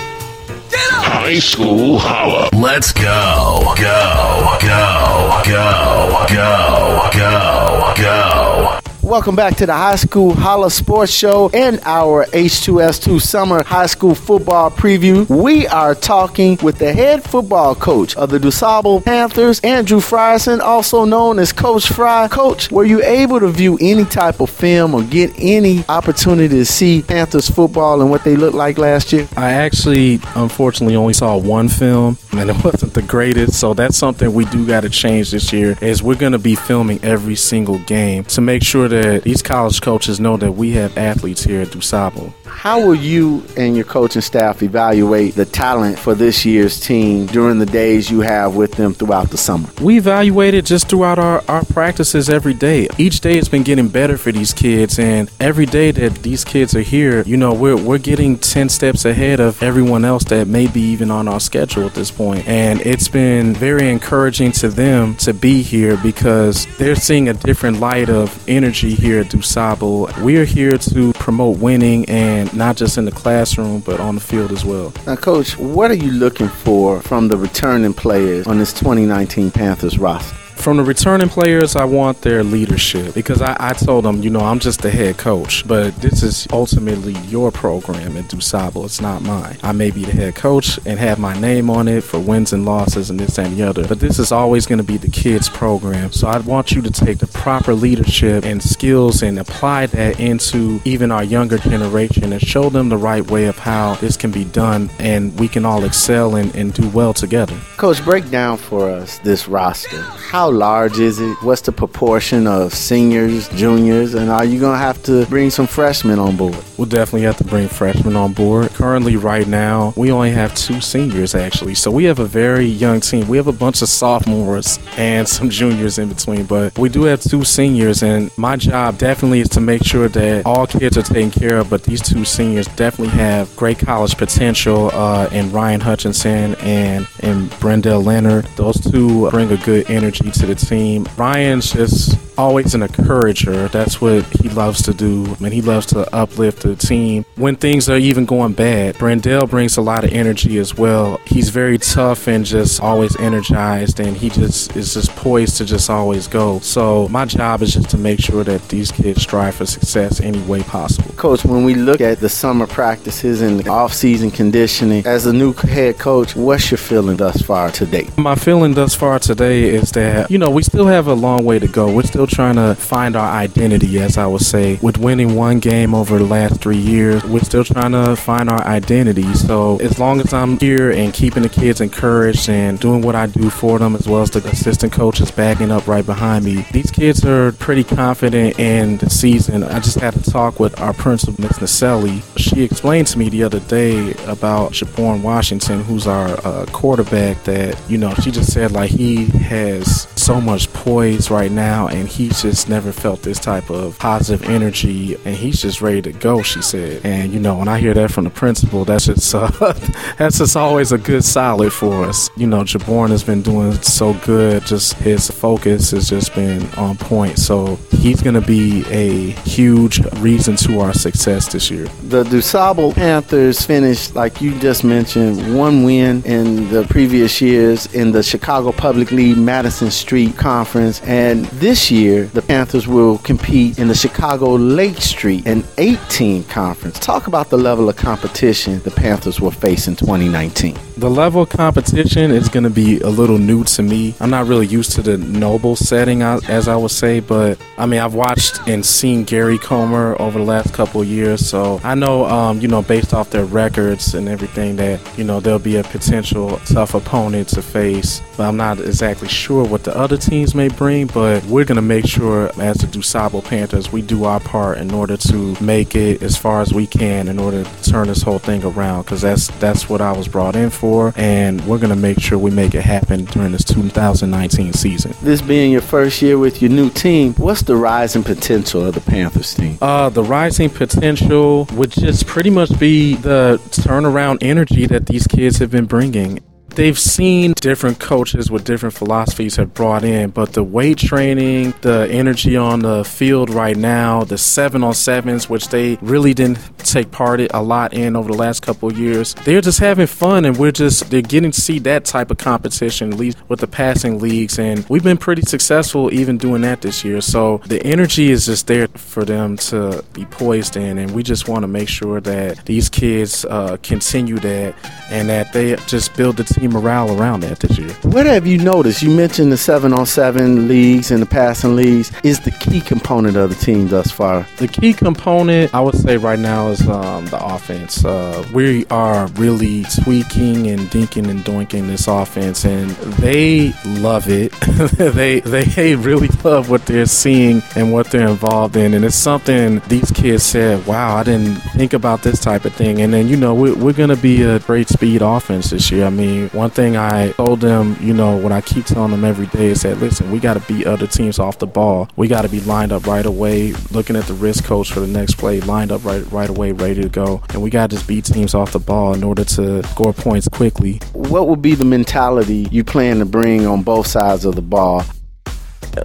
High 0.70 1.38
School 1.38 1.98
Holla. 1.98 2.50
Let's 2.52 2.92
go. 2.92 3.72
Go. 3.76 4.58
Go. 4.60 5.42
Go. 5.44 6.26
Go. 6.28 7.10
Go. 7.12 7.94
Go. 7.96 8.87
Welcome 9.08 9.36
back 9.36 9.56
to 9.56 9.64
the 9.64 9.72
High 9.72 9.96
School 9.96 10.34
Holla 10.34 10.70
Sports 10.70 11.10
Show 11.10 11.48
and 11.54 11.80
our 11.84 12.26
H2S2 12.26 13.22
Summer 13.22 13.64
High 13.64 13.86
School 13.86 14.14
Football 14.14 14.70
Preview. 14.70 15.26
We 15.30 15.66
are 15.66 15.94
talking 15.94 16.58
with 16.62 16.78
the 16.78 16.92
head 16.92 17.24
football 17.24 17.74
coach 17.74 18.14
of 18.16 18.28
the 18.28 18.38
DuSable 18.38 19.02
Panthers, 19.02 19.60
Andrew 19.60 20.00
Frierson, 20.00 20.60
also 20.60 21.06
known 21.06 21.38
as 21.38 21.54
Coach 21.54 21.88
Fry. 21.88 22.28
Coach, 22.28 22.70
were 22.70 22.84
you 22.84 23.02
able 23.02 23.40
to 23.40 23.48
view 23.48 23.78
any 23.80 24.04
type 24.04 24.40
of 24.40 24.50
film 24.50 24.94
or 24.94 25.02
get 25.04 25.32
any 25.38 25.86
opportunity 25.88 26.56
to 26.56 26.66
see 26.66 27.00
Panthers 27.00 27.48
football 27.48 28.02
and 28.02 28.10
what 28.10 28.24
they 28.24 28.36
looked 28.36 28.56
like 28.56 28.76
last 28.76 29.10
year? 29.10 29.26
I 29.38 29.52
actually, 29.52 30.20
unfortunately, 30.34 30.96
only 30.96 31.14
saw 31.14 31.38
one 31.38 31.70
film, 31.70 32.18
and 32.32 32.50
it 32.50 32.56
wasn't 32.64 32.92
the 32.92 33.00
greatest. 33.00 33.58
So 33.58 33.72
that's 33.72 33.96
something 33.96 34.34
we 34.34 34.44
do 34.44 34.66
got 34.66 34.82
to 34.82 34.90
change 34.90 35.30
this 35.30 35.50
year. 35.50 35.78
Is 35.80 36.02
we're 36.02 36.14
going 36.14 36.32
to 36.32 36.38
be 36.38 36.56
filming 36.56 37.02
every 37.02 37.36
single 37.36 37.78
game 37.84 38.24
to 38.24 38.42
make 38.42 38.62
sure 38.62 38.86
that 38.86 38.97
these 39.22 39.42
college 39.42 39.80
coaches 39.80 40.20
know 40.20 40.36
that 40.36 40.52
we 40.52 40.72
have 40.72 40.96
athletes 40.96 41.44
here 41.44 41.62
at 41.62 41.68
DuSable. 41.68 42.32
How 42.48 42.80
will 42.84 42.94
you 42.94 43.44
and 43.56 43.76
your 43.76 43.84
coaching 43.84 44.22
staff 44.22 44.62
evaluate 44.62 45.34
the 45.34 45.44
talent 45.44 45.98
for 45.98 46.14
this 46.14 46.44
year's 46.44 46.80
team 46.80 47.26
during 47.26 47.58
the 47.58 47.66
days 47.66 48.10
you 48.10 48.20
have 48.20 48.56
with 48.56 48.72
them 48.72 48.94
throughout 48.94 49.30
the 49.30 49.36
summer? 49.36 49.68
We 49.80 49.98
evaluate 49.98 50.54
it 50.54 50.64
just 50.64 50.88
throughout 50.88 51.18
our, 51.18 51.42
our 51.48 51.64
practices 51.64 52.28
every 52.28 52.54
day. 52.54 52.88
Each 52.98 53.20
day 53.20 53.38
it's 53.38 53.48
been 53.48 53.62
getting 53.62 53.88
better 53.88 54.18
for 54.18 54.32
these 54.32 54.52
kids, 54.52 54.98
and 54.98 55.30
every 55.38 55.66
day 55.66 55.90
that 55.92 56.16
these 56.22 56.44
kids 56.44 56.74
are 56.74 56.82
here, 56.82 57.22
you 57.22 57.36
know, 57.36 57.52
we're, 57.52 57.76
we're 57.76 57.98
getting 57.98 58.38
10 58.38 58.68
steps 58.68 59.04
ahead 59.04 59.40
of 59.40 59.62
everyone 59.62 60.04
else 60.04 60.24
that 60.24 60.48
may 60.48 60.66
be 60.66 60.80
even 60.80 61.10
on 61.10 61.28
our 61.28 61.40
schedule 61.40 61.86
at 61.86 61.94
this 61.94 62.10
point. 62.10 62.46
And 62.48 62.80
it's 62.80 63.08
been 63.08 63.54
very 63.54 63.88
encouraging 63.88 64.52
to 64.52 64.68
them 64.68 65.14
to 65.16 65.32
be 65.32 65.62
here 65.62 65.96
because 66.02 66.66
they're 66.78 66.96
seeing 66.96 67.28
a 67.28 67.34
different 67.34 67.80
light 67.80 68.08
of 68.08 68.48
energy 68.48 68.94
here 68.94 69.20
at 69.20 69.26
DuSable. 69.26 70.22
We're 70.22 70.44
here 70.44 70.78
to 70.78 71.12
promote 71.28 71.58
winning 71.58 72.06
and 72.08 72.50
not 72.54 72.74
just 72.74 72.96
in 72.96 73.04
the 73.04 73.12
classroom, 73.12 73.80
but 73.80 74.00
on 74.00 74.14
the 74.14 74.20
field 74.20 74.50
as 74.50 74.64
well. 74.64 74.94
Now, 75.06 75.14
Coach, 75.14 75.58
what 75.58 75.90
are 75.90 75.94
you 75.94 76.10
looking 76.10 76.48
for 76.48 77.02
from 77.02 77.28
the 77.28 77.36
returning 77.36 77.92
players 77.92 78.46
on 78.46 78.56
this 78.56 78.72
2019 78.72 79.50
Panthers 79.50 79.98
roster? 79.98 80.34
From 80.58 80.76
the 80.76 80.82
returning 80.82 81.28
players, 81.28 81.76
I 81.76 81.84
want 81.84 82.20
their 82.20 82.42
leadership 82.42 83.14
because 83.14 83.40
I, 83.40 83.56
I 83.58 83.72
told 83.72 84.04
them, 84.04 84.22
you 84.22 84.28
know, 84.28 84.40
I'm 84.40 84.58
just 84.58 84.82
the 84.82 84.90
head 84.90 85.16
coach, 85.16 85.66
but 85.66 85.94
this 85.96 86.22
is 86.22 86.48
ultimately 86.52 87.14
your 87.28 87.50
program 87.52 88.16
at 88.16 88.24
DuSable. 88.24 88.84
It's 88.84 89.00
not 89.00 89.22
mine. 89.22 89.56
I 89.62 89.72
may 89.72 89.90
be 89.90 90.04
the 90.04 90.12
head 90.12 90.34
coach 90.34 90.78
and 90.84 90.98
have 90.98 91.18
my 91.18 91.38
name 91.40 91.70
on 91.70 91.86
it 91.86 92.02
for 92.02 92.18
wins 92.18 92.52
and 92.52 92.66
losses 92.66 93.08
and 93.08 93.18
this 93.18 93.38
and 93.38 93.56
the 93.56 93.62
other, 93.62 93.86
but 93.86 94.00
this 94.00 94.18
is 94.18 94.32
always 94.32 94.66
going 94.66 94.78
to 94.78 94.84
be 94.84 94.96
the 94.96 95.08
kids' 95.08 95.48
program. 95.48 96.12
So 96.12 96.26
I 96.28 96.38
want 96.40 96.72
you 96.72 96.82
to 96.82 96.90
take 96.90 97.18
the 97.18 97.28
proper 97.28 97.72
leadership 97.72 98.44
and 98.44 98.62
skills 98.62 99.22
and 99.22 99.38
apply 99.38 99.86
that 99.86 100.18
into 100.20 100.80
even 100.84 101.12
our 101.12 101.24
younger 101.24 101.58
generation 101.58 102.32
and 102.32 102.42
show 102.42 102.68
them 102.68 102.88
the 102.88 102.98
right 102.98 103.26
way 103.30 103.46
of 103.46 103.56
how 103.58 103.94
this 103.94 104.16
can 104.16 104.32
be 104.32 104.44
done 104.44 104.90
and 104.98 105.38
we 105.38 105.48
can 105.48 105.64
all 105.64 105.84
excel 105.84 106.34
and, 106.34 106.54
and 106.56 106.74
do 106.74 106.88
well 106.90 107.14
together. 107.14 107.58
Coach, 107.76 108.04
break 108.04 108.28
down 108.28 108.58
for 108.58 108.90
us 108.90 109.18
this 109.20 109.48
roster. 109.48 110.02
How 110.02 110.47
large 110.50 110.98
is 110.98 111.20
it? 111.20 111.36
What's 111.42 111.62
the 111.62 111.72
proportion 111.72 112.46
of 112.46 112.74
seniors, 112.74 113.48
juniors, 113.50 114.14
and 114.14 114.30
are 114.30 114.44
you 114.44 114.60
going 114.60 114.74
to 114.74 114.78
have 114.78 115.02
to 115.04 115.26
bring 115.26 115.50
some 115.50 115.66
freshmen 115.66 116.18
on 116.18 116.36
board? 116.36 116.56
We'll 116.76 116.86
definitely 116.86 117.22
have 117.22 117.36
to 117.38 117.44
bring 117.44 117.68
freshmen 117.68 118.16
on 118.16 118.32
board. 118.32 118.70
Currently, 118.70 119.16
right 119.16 119.46
now, 119.46 119.92
we 119.96 120.12
only 120.12 120.30
have 120.30 120.54
two 120.54 120.80
seniors 120.80 121.34
actually, 121.34 121.74
so 121.74 121.90
we 121.90 122.04
have 122.04 122.18
a 122.18 122.24
very 122.24 122.66
young 122.66 123.00
team. 123.00 123.26
We 123.26 123.36
have 123.36 123.48
a 123.48 123.52
bunch 123.52 123.82
of 123.82 123.88
sophomores 123.88 124.78
and 124.96 125.28
some 125.36 125.50
juniors 125.50 125.98
in 125.98 126.08
between, 126.08 126.46
but 126.46 126.78
we 126.78 126.88
do 126.88 127.04
have 127.04 127.20
two 127.20 127.44
seniors, 127.44 128.02
and 128.02 128.30
my 128.38 128.56
job 128.56 128.98
definitely 128.98 129.40
is 129.40 129.48
to 129.50 129.60
make 129.60 129.84
sure 129.84 130.08
that 130.08 130.46
all 130.46 130.66
kids 130.66 130.96
are 130.96 131.02
taken 131.02 131.30
care 131.30 131.58
of. 131.58 131.70
But 131.70 131.82
these 131.82 132.02
two 132.02 132.24
seniors 132.24 132.66
definitely 132.68 133.16
have 133.16 133.54
great 133.56 133.78
college 133.78 134.16
potential, 134.16 134.90
uh, 134.92 135.28
in 135.32 135.50
Ryan 135.52 135.80
Hutchinson 135.80 136.54
and 136.56 137.06
and 137.20 137.50
Brendel 137.60 138.02
Leonard. 138.02 138.46
Those 138.56 138.80
two 138.80 139.30
bring 139.30 139.50
a 139.50 139.56
good 139.56 139.90
energy 139.90 140.30
to 140.38 140.46
the 140.46 140.54
team. 140.54 141.06
Ryan's 141.16 141.72
just 141.72 142.18
always 142.38 142.74
an 142.74 142.82
encourager. 142.82 143.66
That's 143.68 144.00
what 144.00 144.24
he 144.40 144.48
loves 144.48 144.82
to 144.82 144.94
do. 144.94 145.26
I 145.26 145.42
mean, 145.42 145.52
he 145.52 145.60
loves 145.60 145.86
to 145.86 146.08
uplift 146.14 146.62
the 146.62 146.76
team 146.76 147.24
when 147.34 147.56
things 147.56 147.88
are 147.88 147.96
even 147.96 148.26
going 148.26 148.52
bad. 148.52 148.94
Brandell 148.94 149.50
brings 149.50 149.76
a 149.76 149.82
lot 149.82 150.04
of 150.04 150.12
energy 150.12 150.58
as 150.58 150.76
well. 150.76 151.20
He's 151.26 151.48
very 151.50 151.78
tough 151.78 152.28
and 152.28 152.44
just 152.44 152.80
always 152.80 153.16
energized, 153.18 153.98
and 153.98 154.16
he 154.16 154.30
just 154.30 154.76
is 154.76 154.94
just 154.94 155.10
poised 155.16 155.56
to 155.58 155.64
just 155.64 155.90
always 155.90 156.28
go. 156.28 156.60
So 156.60 157.08
my 157.08 157.24
job 157.24 157.62
is 157.62 157.74
just 157.74 157.90
to 157.90 157.98
make 157.98 158.20
sure 158.20 158.44
that 158.44 158.68
these 158.68 158.92
kids 158.92 159.22
strive 159.22 159.56
for 159.56 159.66
success 159.66 160.20
any 160.20 160.40
way 160.42 160.62
possible. 160.62 161.12
Coach, 161.14 161.44
when 161.44 161.64
we 161.64 161.74
look 161.74 162.00
at 162.00 162.20
the 162.20 162.28
summer 162.28 162.68
practices 162.68 163.42
and 163.42 163.58
the 163.58 163.68
off-season 163.68 164.30
conditioning, 164.30 165.04
as 165.06 165.26
a 165.26 165.32
new 165.32 165.52
head 165.52 165.98
coach, 165.98 166.36
what's 166.36 166.70
your 166.70 166.78
feeling 166.78 167.16
thus 167.16 167.42
far 167.42 167.70
to 167.72 167.84
date? 167.86 168.16
My 168.16 168.36
feeling 168.36 168.74
thus 168.74 168.94
far 168.94 169.18
today 169.18 169.64
is 169.64 169.90
that, 169.92 170.27
you 170.28 170.36
know, 170.36 170.50
we 170.50 170.62
still 170.62 170.86
have 170.86 171.06
a 171.06 171.14
long 171.14 171.44
way 171.44 171.58
to 171.58 171.66
go. 171.66 171.92
We're 171.92 172.02
still 172.02 172.26
trying 172.26 172.56
to 172.56 172.74
find 172.74 173.16
our 173.16 173.30
identity, 173.30 173.98
as 173.98 174.18
I 174.18 174.26
would 174.26 174.42
say. 174.42 174.78
With 174.82 174.98
winning 174.98 175.34
one 175.34 175.58
game 175.58 175.94
over 175.94 176.18
the 176.18 176.24
last 176.24 176.60
three 176.60 176.76
years, 176.76 177.24
we're 177.24 177.40
still 177.40 177.64
trying 177.64 177.92
to 177.92 178.14
find 178.14 178.50
our 178.50 178.62
identity. 178.64 179.32
So 179.34 179.78
as 179.78 179.98
long 179.98 180.20
as 180.20 180.34
I'm 180.34 180.58
here 180.58 180.90
and 180.90 181.14
keeping 181.14 181.42
the 181.42 181.48
kids 181.48 181.80
encouraged 181.80 182.50
and 182.50 182.78
doing 182.78 183.00
what 183.00 183.14
I 183.14 183.26
do 183.26 183.48
for 183.48 183.78
them, 183.78 183.94
as 183.94 184.06
well 184.06 184.20
as 184.20 184.30
the 184.30 184.46
assistant 184.46 184.92
coaches 184.92 185.30
backing 185.30 185.70
up 185.70 185.86
right 185.86 186.04
behind 186.04 186.44
me, 186.44 186.66
these 186.72 186.90
kids 186.90 187.24
are 187.24 187.52
pretty 187.52 187.84
confident 187.84 188.58
in 188.58 188.98
the 188.98 189.08
season. 189.08 189.64
I 189.64 189.80
just 189.80 189.98
had 189.98 190.14
a 190.14 190.22
talk 190.22 190.60
with 190.60 190.78
our 190.78 190.92
principal, 190.92 191.42
Ms. 191.42 191.58
Naselli. 191.58 192.37
She 192.38 192.62
explained 192.62 193.08
to 193.08 193.18
me 193.18 193.28
the 193.28 193.42
other 193.42 193.60
day 193.60 194.12
about 194.26 194.72
Jaborn 194.72 195.22
Washington, 195.22 195.82
who's 195.82 196.06
our 196.06 196.28
uh, 196.46 196.66
quarterback, 196.72 197.42
that, 197.44 197.78
you 197.90 197.98
know, 197.98 198.14
she 198.14 198.30
just 198.30 198.52
said 198.52 198.72
like 198.72 198.90
he 198.90 199.26
has 199.26 200.06
so 200.14 200.40
much 200.40 200.72
poise 200.72 201.30
right 201.30 201.50
now 201.50 201.88
and 201.88 202.06
he's 202.06 202.42
just 202.42 202.68
never 202.68 202.92
felt 202.92 203.22
this 203.22 203.40
type 203.40 203.70
of 203.70 203.98
positive 203.98 204.48
energy 204.48 205.16
and 205.24 205.34
he's 205.34 205.60
just 205.62 205.80
ready 205.80 206.00
to 206.02 206.12
go, 206.12 206.42
she 206.42 206.62
said. 206.62 207.04
And, 207.04 207.32
you 207.32 207.40
know, 207.40 207.56
when 207.56 207.68
I 207.68 207.78
hear 207.80 207.94
that 207.94 208.12
from 208.12 208.24
the 208.24 208.30
principal, 208.30 208.84
that's 208.84 209.06
just, 209.06 209.34
uh, 209.34 209.48
that's 210.18 210.38
just 210.38 210.56
always 210.56 210.92
a 210.92 210.98
good 210.98 211.24
solid 211.24 211.72
for 211.72 212.04
us. 212.04 212.30
You 212.36 212.46
know, 212.46 212.62
Jaborn 212.62 213.10
has 213.10 213.24
been 213.24 213.42
doing 213.42 213.72
so 213.82 214.14
good, 214.24 214.64
just 214.64 214.94
his 214.94 215.30
focus 215.30 215.90
has 215.90 216.08
just 216.08 216.34
been 216.34 216.66
on 216.74 216.96
point. 216.96 217.38
So 217.38 217.76
he's 217.90 218.22
going 218.22 218.34
to 218.34 218.46
be 218.46 218.84
a 218.88 219.30
huge 219.48 220.00
reason 220.16 220.56
to 220.56 220.80
our 220.80 220.92
success 220.92 221.52
this 221.52 221.70
year. 221.70 221.86
The 222.08 222.24
DuSable 222.28 222.94
Panthers 222.94 223.64
finished, 223.64 224.14
like 224.14 224.42
you 224.42 224.58
just 224.58 224.84
mentioned, 224.84 225.56
one 225.56 225.82
win 225.82 226.22
in 226.24 226.68
the 226.68 226.84
previous 226.84 227.40
years 227.40 227.86
in 227.94 228.12
the 228.12 228.22
Chicago 228.22 228.70
Public 228.70 229.10
League 229.10 229.38
Madison 229.38 229.90
Street 229.90 230.36
Conference. 230.36 231.00
And 231.04 231.46
this 231.46 231.90
year, 231.90 232.24
the 232.26 232.42
Panthers 232.42 232.86
will 232.86 233.16
compete 233.18 233.78
in 233.78 233.88
the 233.88 233.94
Chicago 233.94 234.56
Lake 234.56 234.98
Street 234.98 235.46
and 235.46 235.66
18 235.78 236.44
Conference. 236.44 236.98
Talk 236.98 237.28
about 237.28 237.48
the 237.48 237.56
level 237.56 237.88
of 237.88 237.96
competition 237.96 238.80
the 238.80 238.90
Panthers 238.90 239.40
will 239.40 239.50
face 239.50 239.88
in 239.88 239.96
2019. 239.96 240.76
The 240.98 241.08
level 241.08 241.42
of 241.42 241.48
competition 241.50 242.32
is 242.32 242.48
going 242.48 242.64
to 242.64 242.70
be 242.70 242.98
a 243.02 243.08
little 243.08 243.38
new 243.38 243.62
to 243.62 243.84
me. 243.84 244.16
I'm 244.18 244.30
not 244.30 244.48
really 244.48 244.66
used 244.66 244.90
to 244.92 245.02
the 245.02 245.16
Noble 245.16 245.76
setting, 245.76 246.22
as 246.22 246.66
I 246.66 246.74
would 246.74 246.90
say, 246.90 247.20
but 247.20 247.56
I 247.78 247.86
mean, 247.86 248.00
I've 248.00 248.14
watched 248.14 248.58
and 248.66 248.84
seen 248.84 249.22
Gary 249.22 249.58
Comer 249.58 250.20
over 250.20 250.40
the 250.40 250.44
last 250.44 250.74
couple 250.74 251.04
years, 251.04 251.46
so 251.46 251.80
I 251.84 251.94
know, 251.94 252.24
um, 252.24 252.60
you 252.60 252.66
know, 252.66 252.82
based 252.82 253.14
off 253.14 253.30
their 253.30 253.44
records 253.44 254.14
and 254.14 254.28
everything, 254.28 254.74
that 254.76 255.00
you 255.16 255.22
know 255.22 255.38
there'll 255.38 255.60
be 255.60 255.76
a 255.76 255.84
potential 255.84 256.58
tough 256.66 256.94
opponent 256.94 257.50
to 257.50 257.62
face. 257.62 258.20
But 258.36 258.48
I'm 258.48 258.56
not 258.56 258.80
exactly 258.80 259.28
sure 259.28 259.64
what 259.64 259.84
the 259.84 259.96
other 259.96 260.16
teams 260.16 260.52
may 260.52 260.66
bring, 260.66 261.06
but 261.06 261.44
we're 261.44 261.64
going 261.64 261.76
to 261.76 261.82
make 261.82 262.06
sure, 262.06 262.50
as 262.60 262.78
the 262.78 262.88
DuSable 262.88 263.44
Panthers, 263.44 263.92
we 263.92 264.02
do 264.02 264.24
our 264.24 264.40
part 264.40 264.78
in 264.78 264.90
order 264.90 265.16
to 265.16 265.62
make 265.62 265.94
it 265.94 266.24
as 266.24 266.36
far 266.36 266.60
as 266.60 266.74
we 266.74 266.88
can 266.88 267.28
in 267.28 267.38
order 267.38 267.62
to 267.62 267.82
turn 267.84 268.08
this 268.08 268.22
whole 268.22 268.40
thing 268.40 268.64
around, 268.64 269.02
because 269.02 269.20
that's 269.20 269.46
that's 269.60 269.88
what 269.88 270.00
I 270.00 270.10
was 270.10 270.26
brought 270.26 270.56
in 270.56 270.70
for 270.70 270.87
for, 270.88 271.12
and 271.16 271.60
we're 271.66 271.76
going 271.76 271.90
to 271.90 271.96
make 271.96 272.18
sure 272.18 272.38
we 272.38 272.50
make 272.50 272.74
it 272.74 272.80
happen 272.80 273.26
during 273.26 273.52
this 273.52 273.64
2019 273.64 274.72
season. 274.72 275.12
This 275.22 275.42
being 275.42 275.70
your 275.70 275.82
first 275.82 276.22
year 276.22 276.38
with 276.38 276.62
your 276.62 276.70
new 276.70 276.88
team, 276.88 277.34
what's 277.34 277.60
the 277.62 277.76
rising 277.76 278.22
potential 278.22 278.86
of 278.86 278.94
the 278.94 279.02
Panthers 279.02 279.54
team? 279.54 279.76
Uh, 279.82 280.08
the 280.08 280.22
rising 280.22 280.70
potential 280.70 281.66
would 281.74 281.90
just 281.90 282.26
pretty 282.26 282.48
much 282.48 282.78
be 282.78 283.16
the 283.16 283.60
turnaround 283.68 284.38
energy 284.40 284.86
that 284.86 285.04
these 285.04 285.26
kids 285.26 285.58
have 285.58 285.70
been 285.70 285.84
bringing 285.84 286.40
they've 286.78 286.98
seen 286.98 287.52
different 287.54 287.98
coaches 287.98 288.52
with 288.52 288.62
different 288.62 288.94
philosophies 288.94 289.56
have 289.56 289.74
brought 289.74 290.04
in, 290.04 290.30
but 290.30 290.52
the 290.52 290.62
weight 290.62 290.96
training, 290.96 291.74
the 291.80 292.08
energy 292.08 292.56
on 292.56 292.78
the 292.78 293.04
field 293.04 293.50
right 293.50 293.76
now, 293.76 294.22
the 294.22 294.38
seven 294.38 294.84
on 294.84 294.94
sevens, 294.94 295.50
which 295.50 295.68
they 295.70 295.98
really 296.00 296.32
didn't 296.32 296.60
take 296.78 297.10
part 297.10 297.40
a 297.52 297.60
lot 297.60 297.92
in 297.92 298.14
over 298.14 298.30
the 298.30 298.38
last 298.38 298.60
couple 298.60 298.92
years, 298.92 299.34
they're 299.44 299.60
just 299.60 299.80
having 299.80 300.06
fun, 300.06 300.44
and 300.44 300.56
we're 300.56 300.70
just 300.70 301.10
they're 301.10 301.20
getting 301.20 301.50
to 301.50 301.60
see 301.60 301.80
that 301.80 302.04
type 302.04 302.30
of 302.30 302.38
competition, 302.38 303.12
at 303.12 303.18
least 303.18 303.36
with 303.48 303.58
the 303.58 303.66
passing 303.66 304.20
leagues, 304.20 304.56
and 304.60 304.88
we've 304.88 305.02
been 305.02 305.18
pretty 305.18 305.42
successful 305.42 306.12
even 306.14 306.38
doing 306.38 306.62
that 306.62 306.80
this 306.80 307.04
year. 307.04 307.20
So 307.20 307.58
the 307.66 307.84
energy 307.84 308.30
is 308.30 308.46
just 308.46 308.68
there 308.68 308.86
for 308.88 309.24
them 309.24 309.56
to 309.56 310.04
be 310.12 310.24
poised 310.26 310.76
in, 310.76 310.96
and 310.98 311.10
we 311.10 311.24
just 311.24 311.48
want 311.48 311.64
to 311.64 311.68
make 311.68 311.88
sure 311.88 312.20
that 312.20 312.64
these 312.66 312.88
kids 312.88 313.44
uh, 313.46 313.78
continue 313.82 314.38
that 314.38 314.76
and 315.10 315.28
that 315.28 315.52
they 315.52 315.74
just 315.88 316.14
build 316.14 316.36
the 316.36 316.44
team 316.44 316.67
morale 316.68 317.18
around 317.18 317.40
that 317.40 317.60
this 317.60 317.78
year. 317.78 317.90
What 318.02 318.26
have 318.26 318.46
you 318.46 318.58
noticed? 318.58 319.02
You 319.02 319.14
mentioned 319.14 319.52
the 319.52 319.56
seven 319.56 319.92
on 319.92 320.06
seven 320.06 320.68
leagues 320.68 321.10
and 321.10 321.22
the 321.22 321.26
passing 321.26 321.76
leagues. 321.76 322.12
Is 322.22 322.40
the 322.40 322.50
key 322.50 322.80
component 322.80 323.36
of 323.36 323.50
the 323.50 323.56
team 323.56 323.88
thus 323.88 324.10
far? 324.10 324.46
The 324.58 324.68
key 324.68 324.92
component, 324.92 325.74
I 325.74 325.80
would 325.80 325.94
say, 325.94 326.16
right 326.16 326.38
now 326.38 326.68
is 326.68 326.86
um, 326.88 327.26
the 327.26 327.44
offense. 327.44 328.04
Uh, 328.04 328.46
we 328.52 328.86
are 328.86 329.26
really 329.28 329.84
tweaking 330.02 330.68
and 330.68 330.80
dinking 330.90 331.28
and 331.28 331.40
doinking 331.40 331.86
this 331.86 332.08
offense, 332.08 332.64
and 332.64 332.90
they 333.20 333.72
love 333.84 334.28
it. 334.28 334.52
they 334.98 335.40
they 335.40 335.94
really 335.96 336.28
love 336.44 336.70
what 336.70 336.86
they're 336.86 337.06
seeing 337.06 337.62
and 337.76 337.92
what 337.92 338.10
they're 338.10 338.28
involved 338.28 338.76
in, 338.76 338.94
and 338.94 339.04
it's 339.04 339.16
something 339.16 339.80
these 339.88 340.10
kids 340.10 340.42
said, 340.42 340.86
"Wow, 340.86 341.16
I 341.16 341.24
didn't 341.24 341.56
think 341.76 341.92
about 341.92 342.22
this 342.22 342.40
type 342.40 342.64
of 342.64 342.74
thing." 342.74 343.00
And 343.00 343.12
then 343.12 343.28
you 343.28 343.36
know 343.36 343.54
we're, 343.54 343.74
we're 343.74 343.92
going 343.92 344.08
to 344.08 344.16
be 344.16 344.42
a 344.42 344.58
great 344.60 344.88
speed 344.88 345.22
offense 345.22 345.70
this 345.70 345.90
year. 345.90 346.04
I 346.04 346.10
mean, 346.10 346.48
one 346.58 346.70
thing 346.70 346.96
I 346.96 347.30
told 347.32 347.60
them, 347.60 347.96
you 348.00 348.12
know, 348.12 348.36
what 348.36 348.50
I 348.50 348.60
keep 348.60 348.84
telling 348.84 349.12
them 349.12 349.24
every 349.24 349.46
day 349.46 349.66
is 349.66 349.82
that 349.82 349.98
listen, 349.98 350.32
we 350.32 350.40
got 350.40 350.54
to 350.54 350.72
beat 350.72 350.88
other 350.88 351.06
teams 351.06 351.38
off 351.38 351.60
the 351.60 351.68
ball. 351.68 352.08
We 352.16 352.26
got 352.26 352.42
to 352.42 352.48
be 352.48 352.60
lined 352.62 352.90
up 352.90 353.06
right 353.06 353.24
away, 353.24 353.74
looking 353.92 354.16
at 354.16 354.24
the 354.24 354.34
wrist 354.34 354.64
coach 354.64 354.92
for 354.92 354.98
the 354.98 355.06
next 355.06 355.36
play, 355.36 355.60
lined 355.60 355.92
up 355.92 356.04
right 356.04 356.28
right 356.32 356.50
away, 356.50 356.72
ready 356.72 357.00
to 357.02 357.08
go, 357.08 357.40
and 357.50 357.62
we 357.62 357.70
got 357.70 357.90
to 357.90 357.96
just 357.96 358.08
beat 358.08 358.24
teams 358.24 358.54
off 358.54 358.72
the 358.72 358.80
ball 358.80 359.14
in 359.14 359.22
order 359.22 359.44
to 359.44 359.84
score 359.84 360.12
points 360.12 360.48
quickly. 360.48 361.00
What 361.12 361.46
would 361.46 361.62
be 361.62 361.76
the 361.76 361.84
mentality 361.84 362.66
you 362.72 362.82
plan 362.82 363.20
to 363.20 363.24
bring 363.24 363.64
on 363.64 363.84
both 363.84 364.08
sides 364.08 364.44
of 364.44 364.56
the 364.56 364.62
ball? 364.62 365.04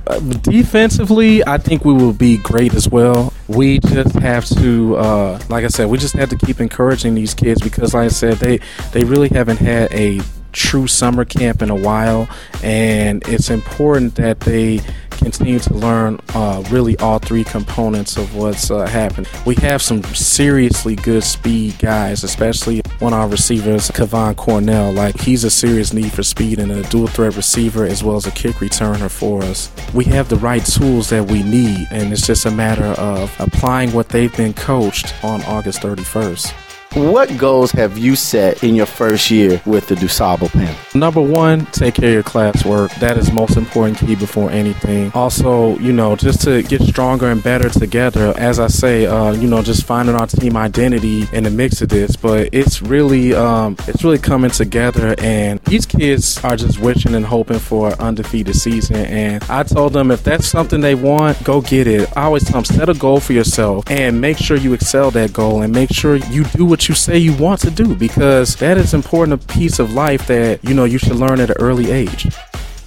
Uh, 0.08 0.20
defensively, 0.20 1.46
I 1.48 1.58
think 1.58 1.84
we 1.84 1.94
will 1.94 2.14
be 2.14 2.38
great 2.38 2.76
as 2.76 2.88
well. 2.88 3.34
We 3.48 3.80
just 3.80 4.16
have 4.16 4.46
to, 4.46 4.98
uh, 4.98 5.40
like 5.50 5.66
I 5.66 5.68
said, 5.68 5.90
we 5.90 5.98
just 5.98 6.16
have 6.16 6.30
to 6.30 6.38
keep 6.38 6.60
encouraging 6.60 7.16
these 7.16 7.34
kids 7.34 7.62
because, 7.62 7.96
like 7.96 8.06
I 8.06 8.10
said, 8.10 8.38
they 8.38 8.60
they 8.92 9.04
really 9.04 9.30
haven't 9.30 9.58
had 9.58 9.92
a 9.94 10.22
true 10.54 10.88
summer 10.88 11.26
camp 11.26 11.62
in 11.62 11.70
a 11.70 11.76
while, 11.76 12.30
and 12.64 13.28
it's 13.28 13.50
important 13.50 14.16
that 14.16 14.40
they 14.40 14.80
continue 15.24 15.60
to 15.60 15.74
learn 15.74 16.20
uh, 16.34 16.64
really 16.70 16.98
all 16.98 17.20
three 17.20 17.44
components 17.44 18.18
of 18.18 18.36
what's 18.36 18.70
uh, 18.70 18.86
happened. 18.88 19.28
We 19.46 19.56
have 19.56 19.82
some 19.82 20.04
seriously 20.04 20.96
good 20.96 21.24
speed 21.24 21.80
guys, 21.80 22.24
especially 22.24 22.82
one 23.00 23.14
of 23.14 23.20
our 23.20 23.28
receivers, 23.28 23.90
Kevon 23.90 24.36
Cornell. 24.36 24.92
Like 24.92 25.20
he's 25.20 25.44
a 25.44 25.50
serious 25.50 25.94
need 25.94 26.12
for 26.12 26.24
speed 26.24 26.60
and 26.60 26.72
a 26.72 26.84
dual 26.84 27.08
threat 27.08 27.36
receiver 27.36 27.86
as 27.86 28.04
well 28.04 28.16
as 28.16 28.28
a 28.28 28.32
kick 28.32 28.56
returner 28.58 29.10
for 29.10 29.44
us. 29.44 29.72
We 29.94 30.06
have 30.06 30.30
the 30.30 30.38
right 30.38 30.66
tools 30.66 31.10
that 31.10 31.30
we 31.30 31.44
need, 31.44 31.88
and 31.92 32.12
it's 32.12 32.28
just 32.28 32.46
a 32.46 32.52
matter 32.52 32.86
of 33.00 33.34
applying 33.40 33.94
what 33.94 34.10
they've 34.10 34.36
been 34.36 34.54
coached 34.54 35.14
on 35.24 35.42
August 35.44 35.82
31st. 35.82 36.73
What 36.96 37.36
goals 37.40 37.72
have 37.72 37.98
you 37.98 38.16
set 38.16 38.64
in 38.64 38.76
your 38.76 38.86
first 38.86 39.32
year 39.32 39.60
with 39.66 39.88
the 39.88 39.96
DuSable 39.96 40.52
pen? 40.52 40.76
Number 40.94 41.22
one, 41.22 41.66
take 41.68 41.96
care 41.96 42.10
of 42.10 42.14
your 42.14 42.22
classwork. 42.22 42.94
That 43.00 43.18
is 43.18 43.32
most 43.32 43.58
important 43.58 43.98
key 43.98 44.14
before 44.14 44.52
anything. 44.52 45.12
Also, 45.16 45.76
you 45.80 45.92
know, 45.92 46.16
just 46.16 46.42
to 46.42 46.62
get 46.62 46.84
stronger 46.84 47.32
and 47.32 47.42
better 47.42 47.68
together. 47.68 48.36
As 48.38 48.60
I 48.60 48.68
say, 48.68 49.08
uh, 49.08 49.32
you 49.32 49.48
know, 49.48 49.64
just 49.64 49.86
finding 49.86 50.14
our 50.14 50.28
team 50.28 50.56
identity 50.56 51.26
in 51.34 51.46
the 51.46 51.50
mix 51.50 51.82
of 51.82 51.90
this. 51.90 52.16
But 52.16 52.50
it's 52.52 52.84
really, 52.84 53.34
um, 53.34 53.76
it's 53.88 54.04
really 54.04 54.20
coming 54.20 54.52
together, 54.52 55.16
and 55.18 55.60
these 55.62 55.88
kids 55.88 56.44
are 56.44 56.56
just 56.56 56.78
wishing 56.78 57.16
and 57.16 57.26
hoping 57.26 57.58
for 57.58 57.88
an 57.94 58.00
undefeated 58.00 58.56
season. 58.56 58.98
And 58.98 59.44
I 59.46 59.64
told 59.64 59.94
them 59.94 60.12
if 60.12 60.24
that's 60.24 60.46
something 60.46 60.82
they 60.82 60.94
want, 60.94 61.44
go 61.44 61.60
get 61.60 61.88
it. 61.88 62.16
I 62.16 62.26
always 62.26 62.44
tell 62.44 62.62
them 62.62 62.66
set 62.66 62.88
a 62.88 62.94
goal 62.94 63.20
for 63.20 63.34
yourself 63.34 63.90
and 63.90 64.22
make 64.22 64.38
sure 64.38 64.58
you 64.58 64.74
excel 64.74 65.10
that 65.10 65.34
goal 65.34 65.64
and 65.64 65.74
make 65.74 65.92
sure 65.92 66.18
you 66.18 66.44
do 66.44 66.66
what 66.66 66.83
you 66.88 66.96
say 66.96 67.18
you 67.18 67.36
want 67.38 67.62
to 67.62 67.72
do 67.72 67.96
because 67.96 68.56
that 68.58 68.78
is 68.78 68.94
important 68.94 69.42
a 69.42 69.54
piece 69.54 69.80
of 69.80 69.94
life 69.94 70.28
that 70.28 70.64
you 70.64 70.74
know 70.74 70.86
you 70.86 70.98
should 70.98 71.16
learn 71.16 71.40
at 71.40 71.50
an 71.50 71.56
early 71.60 71.92
age. 71.92 72.28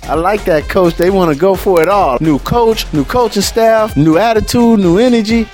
I 0.02 0.14
like 0.14 0.44
that, 0.44 0.68
coach. 0.68 0.94
They 0.94 1.10
want 1.10 1.32
to 1.32 1.38
go 1.38 1.54
for 1.54 1.82
it 1.82 1.88
all. 1.88 2.18
New 2.20 2.38
coach, 2.40 2.92
new 2.92 3.04
coaching 3.04 3.42
staff, 3.42 3.96
new 3.96 4.18
attitude, 4.18 4.78
new 4.80 4.98
energy. 4.98 5.48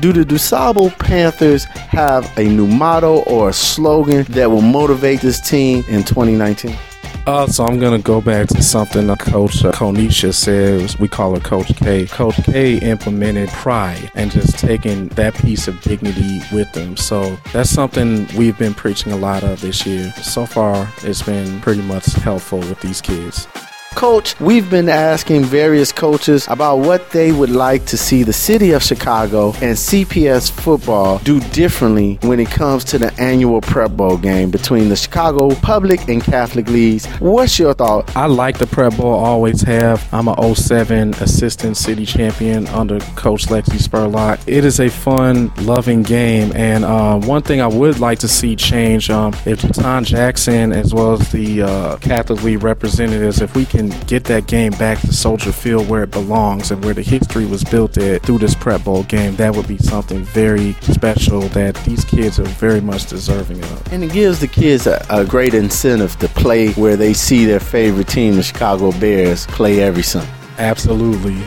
Do 0.00 0.12
the 0.12 0.24
DuSable 0.24 0.98
Panthers 0.98 1.64
have 1.64 2.30
a 2.36 2.44
new 2.44 2.66
motto 2.66 3.22
or 3.24 3.50
a 3.50 3.52
slogan 3.52 4.24
that 4.30 4.50
will 4.50 4.62
motivate 4.62 5.20
this 5.20 5.40
team 5.40 5.84
in 5.88 6.02
2019? 6.02 6.76
Uh, 7.26 7.46
so 7.46 7.64
I'm 7.64 7.78
gonna 7.78 7.98
go 7.98 8.20
back 8.20 8.48
to 8.48 8.62
something 8.62 9.08
uh, 9.08 9.16
Coach 9.16 9.64
uh, 9.64 9.72
Konisha 9.72 10.34
says. 10.34 10.98
We 10.98 11.08
call 11.08 11.34
her 11.34 11.40
Coach 11.40 11.74
K. 11.76 12.06
Coach 12.06 12.36
K 12.44 12.76
implemented 12.78 13.48
pride 13.48 14.10
and 14.14 14.30
just 14.30 14.58
taking 14.58 15.08
that 15.08 15.34
piece 15.34 15.66
of 15.66 15.80
dignity 15.80 16.40
with 16.52 16.70
them. 16.72 16.98
So 16.98 17.38
that's 17.54 17.70
something 17.70 18.26
we've 18.36 18.58
been 18.58 18.74
preaching 18.74 19.12
a 19.12 19.16
lot 19.16 19.42
of 19.42 19.62
this 19.62 19.86
year. 19.86 20.12
So 20.22 20.44
far, 20.44 20.86
it's 21.02 21.22
been 21.22 21.62
pretty 21.62 21.82
much 21.82 22.04
helpful 22.12 22.58
with 22.58 22.80
these 22.82 23.00
kids. 23.00 23.48
Coach, 23.94 24.38
we've 24.40 24.68
been 24.68 24.88
asking 24.88 25.44
various 25.44 25.92
coaches 25.92 26.46
about 26.48 26.78
what 26.78 27.10
they 27.10 27.30
would 27.30 27.50
like 27.50 27.86
to 27.86 27.96
see 27.96 28.24
the 28.24 28.32
city 28.32 28.72
of 28.72 28.82
Chicago 28.82 29.48
and 29.62 29.76
CPS 29.76 30.50
football 30.50 31.18
do 31.18 31.38
differently 31.50 32.18
when 32.22 32.40
it 32.40 32.50
comes 32.50 32.82
to 32.84 32.98
the 32.98 33.14
annual 33.20 33.60
Prep 33.60 33.92
Bowl 33.92 34.16
game 34.18 34.50
between 34.50 34.88
the 34.88 34.96
Chicago 34.96 35.54
Public 35.56 36.08
and 36.08 36.22
Catholic 36.22 36.68
Leagues. 36.68 37.06
What's 37.20 37.58
your 37.58 37.72
thought? 37.72 38.14
I 38.16 38.26
like 38.26 38.58
the 38.58 38.66
Prep 38.66 38.96
Bowl, 38.96 39.12
always 39.12 39.62
have. 39.62 40.06
I'm 40.12 40.28
a 40.28 40.54
07 40.54 41.14
assistant 41.14 41.76
city 41.76 42.04
champion 42.04 42.66
under 42.68 42.98
Coach 43.14 43.46
Lexi 43.46 43.78
Spurlock. 43.78 44.40
It 44.46 44.64
is 44.64 44.80
a 44.80 44.88
fun, 44.90 45.52
loving 45.62 46.02
game, 46.02 46.52
and 46.56 46.84
uh, 46.84 47.18
one 47.20 47.42
thing 47.42 47.60
I 47.60 47.68
would 47.68 48.00
like 48.00 48.18
to 48.20 48.28
see 48.28 48.56
change 48.56 49.08
um, 49.08 49.34
if 49.46 49.60
John 49.72 50.04
Jackson, 50.04 50.72
as 50.72 50.92
well 50.92 51.12
as 51.12 51.30
the 51.30 51.62
uh, 51.62 51.96
Catholic 51.98 52.42
League 52.42 52.62
representatives, 52.64 53.40
if 53.40 53.54
we 53.54 53.64
can 53.64 53.83
can 53.88 54.06
get 54.06 54.24
that 54.24 54.46
game 54.46 54.72
back 54.72 55.00
to 55.00 55.12
Soldier 55.12 55.52
Field 55.52 55.88
where 55.88 56.02
it 56.02 56.10
belongs 56.10 56.70
and 56.70 56.84
where 56.84 56.94
the 56.94 57.02
history 57.02 57.46
was 57.46 57.64
built 57.64 57.96
at 57.98 58.22
through 58.22 58.38
this 58.38 58.54
Prep 58.54 58.84
Bowl 58.84 59.04
game, 59.04 59.36
that 59.36 59.54
would 59.54 59.68
be 59.68 59.78
something 59.78 60.24
very 60.24 60.72
special 60.74 61.40
that 61.48 61.74
these 61.84 62.04
kids 62.04 62.38
are 62.38 62.44
very 62.44 62.80
much 62.80 63.06
deserving 63.06 63.62
of. 63.62 63.92
And 63.92 64.04
it 64.04 64.12
gives 64.12 64.40
the 64.40 64.48
kids 64.48 64.86
a, 64.86 65.04
a 65.10 65.24
great 65.24 65.54
incentive 65.54 66.16
to 66.18 66.28
play 66.28 66.72
where 66.72 66.96
they 66.96 67.12
see 67.12 67.44
their 67.44 67.60
favorite 67.60 68.08
team, 68.08 68.36
the 68.36 68.42
Chicago 68.42 68.92
Bears, 68.92 69.46
play 69.46 69.80
every 69.80 70.02
Sunday. 70.02 70.30
Absolutely. 70.58 71.40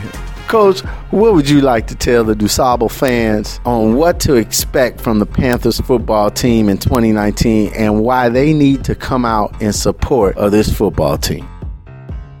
Coach, 0.48 0.80
what 1.10 1.34
would 1.34 1.48
you 1.48 1.60
like 1.60 1.86
to 1.88 1.94
tell 1.94 2.24
the 2.24 2.34
DuSable 2.34 2.90
fans 2.90 3.60
on 3.66 3.96
what 3.96 4.18
to 4.20 4.36
expect 4.36 4.98
from 4.98 5.18
the 5.18 5.26
Panthers 5.26 5.78
football 5.80 6.30
team 6.30 6.70
in 6.70 6.78
2019 6.78 7.72
and 7.74 8.02
why 8.02 8.30
they 8.30 8.54
need 8.54 8.82
to 8.84 8.94
come 8.94 9.26
out 9.26 9.60
in 9.60 9.74
support 9.74 10.38
of 10.38 10.50
this 10.50 10.74
football 10.74 11.18
team? 11.18 11.46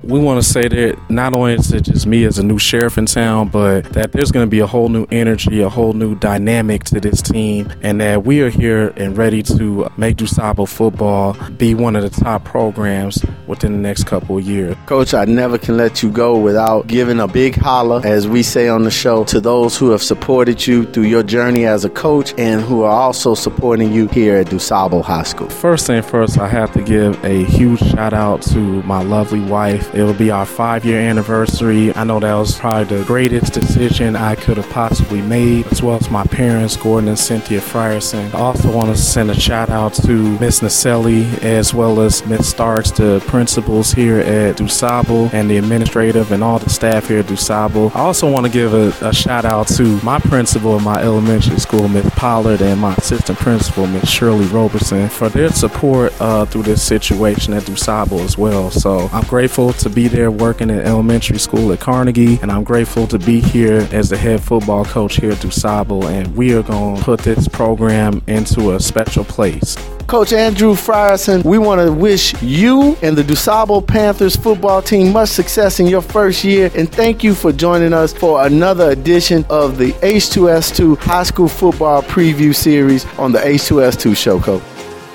We 0.02 0.18
want 0.20 0.42
to 0.42 0.48
say 0.48 0.62
that 0.62 0.98
not 1.10 1.34
only 1.34 1.54
is 1.54 1.72
it 1.72 1.82
just 1.82 2.06
me 2.06 2.24
as 2.24 2.38
a 2.38 2.42
new 2.42 2.58
sheriff 2.58 2.98
in 2.98 3.06
town, 3.06 3.48
but 3.48 3.84
that 3.92 4.12
there's 4.12 4.30
going 4.30 4.46
to 4.46 4.50
be 4.50 4.60
a 4.60 4.66
whole 4.66 4.88
new 4.88 5.06
energy, 5.10 5.60
a 5.60 5.68
whole 5.68 5.92
new 5.92 6.14
dynamic 6.14 6.84
to 6.84 7.00
this 7.00 7.20
team, 7.20 7.72
and 7.82 8.00
that 8.00 8.24
we 8.24 8.40
are 8.42 8.48
here 8.48 8.92
and 8.96 9.16
ready 9.16 9.42
to 9.42 9.88
make 9.96 10.16
DuSable 10.16 10.68
football 10.68 11.34
be 11.50 11.74
one 11.74 11.96
of 11.96 12.02
the 12.02 12.10
top 12.10 12.44
programs 12.44 13.24
within 13.46 13.72
the 13.72 13.78
next 13.78 14.04
couple 14.04 14.38
of 14.38 14.44
years. 14.44 14.76
Coach, 14.86 15.14
I 15.14 15.24
never 15.24 15.58
can 15.58 15.76
let 15.76 16.02
you 16.02 16.10
go 16.10 16.38
without 16.38 16.86
giving 16.86 17.18
a 17.20 17.28
big 17.28 17.56
holler, 17.56 18.00
as 18.04 18.28
we 18.28 18.42
say 18.42 18.68
on 18.68 18.84
the 18.84 18.90
show, 18.90 19.24
to 19.24 19.40
those 19.40 19.76
who 19.76 19.90
have 19.90 20.02
supported 20.02 20.66
you 20.66 20.84
through 20.86 21.04
your 21.04 21.22
journey 21.22 21.66
as 21.66 21.84
a 21.84 21.90
coach 21.90 22.34
and 22.38 22.60
who 22.60 22.82
are 22.82 22.92
also 22.92 23.34
supporting 23.34 23.92
you 23.92 24.06
here 24.08 24.36
at 24.36 24.46
DuSable 24.46 25.02
High 25.02 25.24
School. 25.24 25.48
First 25.48 25.86
thing 25.86 26.02
first, 26.02 26.38
I 26.38 26.48
have 26.48 26.72
to 26.74 26.82
give 26.82 27.22
a 27.24 27.44
huge 27.44 27.80
shout 27.80 28.12
out 28.12 28.42
to 28.42 28.82
my 28.84 29.02
lovely 29.02 29.40
wife 29.40 29.87
It'll 29.94 30.14
be 30.14 30.30
our 30.30 30.46
five 30.46 30.84
year 30.84 31.00
anniversary. 31.00 31.94
I 31.94 32.04
know 32.04 32.20
that 32.20 32.34
was 32.34 32.58
probably 32.58 32.98
the 32.98 33.04
greatest 33.04 33.52
decision 33.52 34.16
I 34.16 34.34
could 34.34 34.56
have 34.56 34.68
possibly 34.70 35.22
made, 35.22 35.66
as 35.68 35.82
well 35.82 35.96
as 35.96 36.10
my 36.10 36.24
parents, 36.24 36.76
Gordon 36.76 37.08
and 37.08 37.18
Cynthia 37.18 37.60
Frierson. 37.60 38.32
I 38.34 38.38
also 38.38 38.70
want 38.70 38.88
to 38.88 38.96
send 38.96 39.30
a 39.30 39.38
shout 39.38 39.70
out 39.70 39.94
to 39.94 40.38
Miss 40.38 40.60
Naselli 40.60 41.42
as 41.42 41.72
well 41.72 42.00
as 42.00 42.24
Miss 42.26 42.48
Starks, 42.48 42.90
the 42.90 43.22
principals 43.26 43.92
here 43.92 44.18
at 44.18 44.56
DuSable 44.56 45.32
and 45.32 45.50
the 45.50 45.56
administrative 45.56 46.32
and 46.32 46.42
all 46.44 46.58
the 46.58 46.70
staff 46.70 47.08
here 47.08 47.20
at 47.20 47.26
DuSable. 47.26 47.94
I 47.94 48.00
also 48.00 48.30
want 48.30 48.46
to 48.46 48.52
give 48.52 48.74
a, 48.74 48.92
a 49.06 49.12
shout 49.12 49.44
out 49.44 49.68
to 49.68 50.00
my 50.02 50.18
principal 50.18 50.76
in 50.76 50.84
my 50.84 51.02
elementary 51.02 51.58
school, 51.58 51.88
Miss 51.88 52.08
Pollard, 52.10 52.60
and 52.60 52.80
my 52.80 52.94
assistant 52.94 53.38
principal, 53.38 53.86
Miss 53.86 54.08
Shirley 54.08 54.46
Robertson, 54.46 55.08
for 55.08 55.28
their 55.28 55.50
support 55.50 56.12
uh, 56.20 56.44
through 56.44 56.64
this 56.64 56.82
situation 56.82 57.54
at 57.54 57.62
DuSable 57.64 58.20
as 58.20 58.36
well. 58.36 58.70
So 58.70 59.08
I'm 59.12 59.24
grateful 59.24 59.72
to 59.78 59.90
be 59.90 60.08
there 60.08 60.30
working 60.30 60.70
at 60.70 60.84
elementary 60.84 61.38
school 61.38 61.72
at 61.72 61.80
Carnegie, 61.80 62.38
and 62.42 62.50
I'm 62.50 62.64
grateful 62.64 63.06
to 63.06 63.18
be 63.18 63.40
here 63.40 63.88
as 63.92 64.10
the 64.10 64.16
head 64.16 64.42
football 64.42 64.84
coach 64.84 65.16
here 65.16 65.30
at 65.30 65.38
DuSable, 65.38 66.04
and 66.04 66.34
we 66.36 66.54
are 66.54 66.62
going 66.62 66.96
to 66.96 67.02
put 67.02 67.20
this 67.20 67.48
program 67.48 68.22
into 68.26 68.74
a 68.74 68.80
special 68.80 69.24
place. 69.24 69.76
Coach 70.06 70.32
Andrew 70.32 70.72
Frierson, 70.72 71.44
we 71.44 71.58
want 71.58 71.80
to 71.80 71.92
wish 71.92 72.40
you 72.42 72.96
and 73.02 73.16
the 73.16 73.22
DuSable 73.22 73.86
Panthers 73.86 74.36
football 74.36 74.80
team 74.80 75.12
much 75.12 75.28
success 75.28 75.80
in 75.80 75.86
your 75.86 76.02
first 76.02 76.44
year, 76.44 76.70
and 76.74 76.90
thank 76.90 77.22
you 77.22 77.34
for 77.34 77.52
joining 77.52 77.92
us 77.92 78.12
for 78.12 78.46
another 78.46 78.90
edition 78.90 79.44
of 79.50 79.78
the 79.78 79.92
H2S2 79.92 80.96
High 80.98 81.24
School 81.24 81.48
Football 81.48 82.02
Preview 82.02 82.54
Series 82.54 83.04
on 83.18 83.32
the 83.32 83.38
H2S2 83.38 84.16
Show, 84.16 84.40
Coach. 84.40 84.62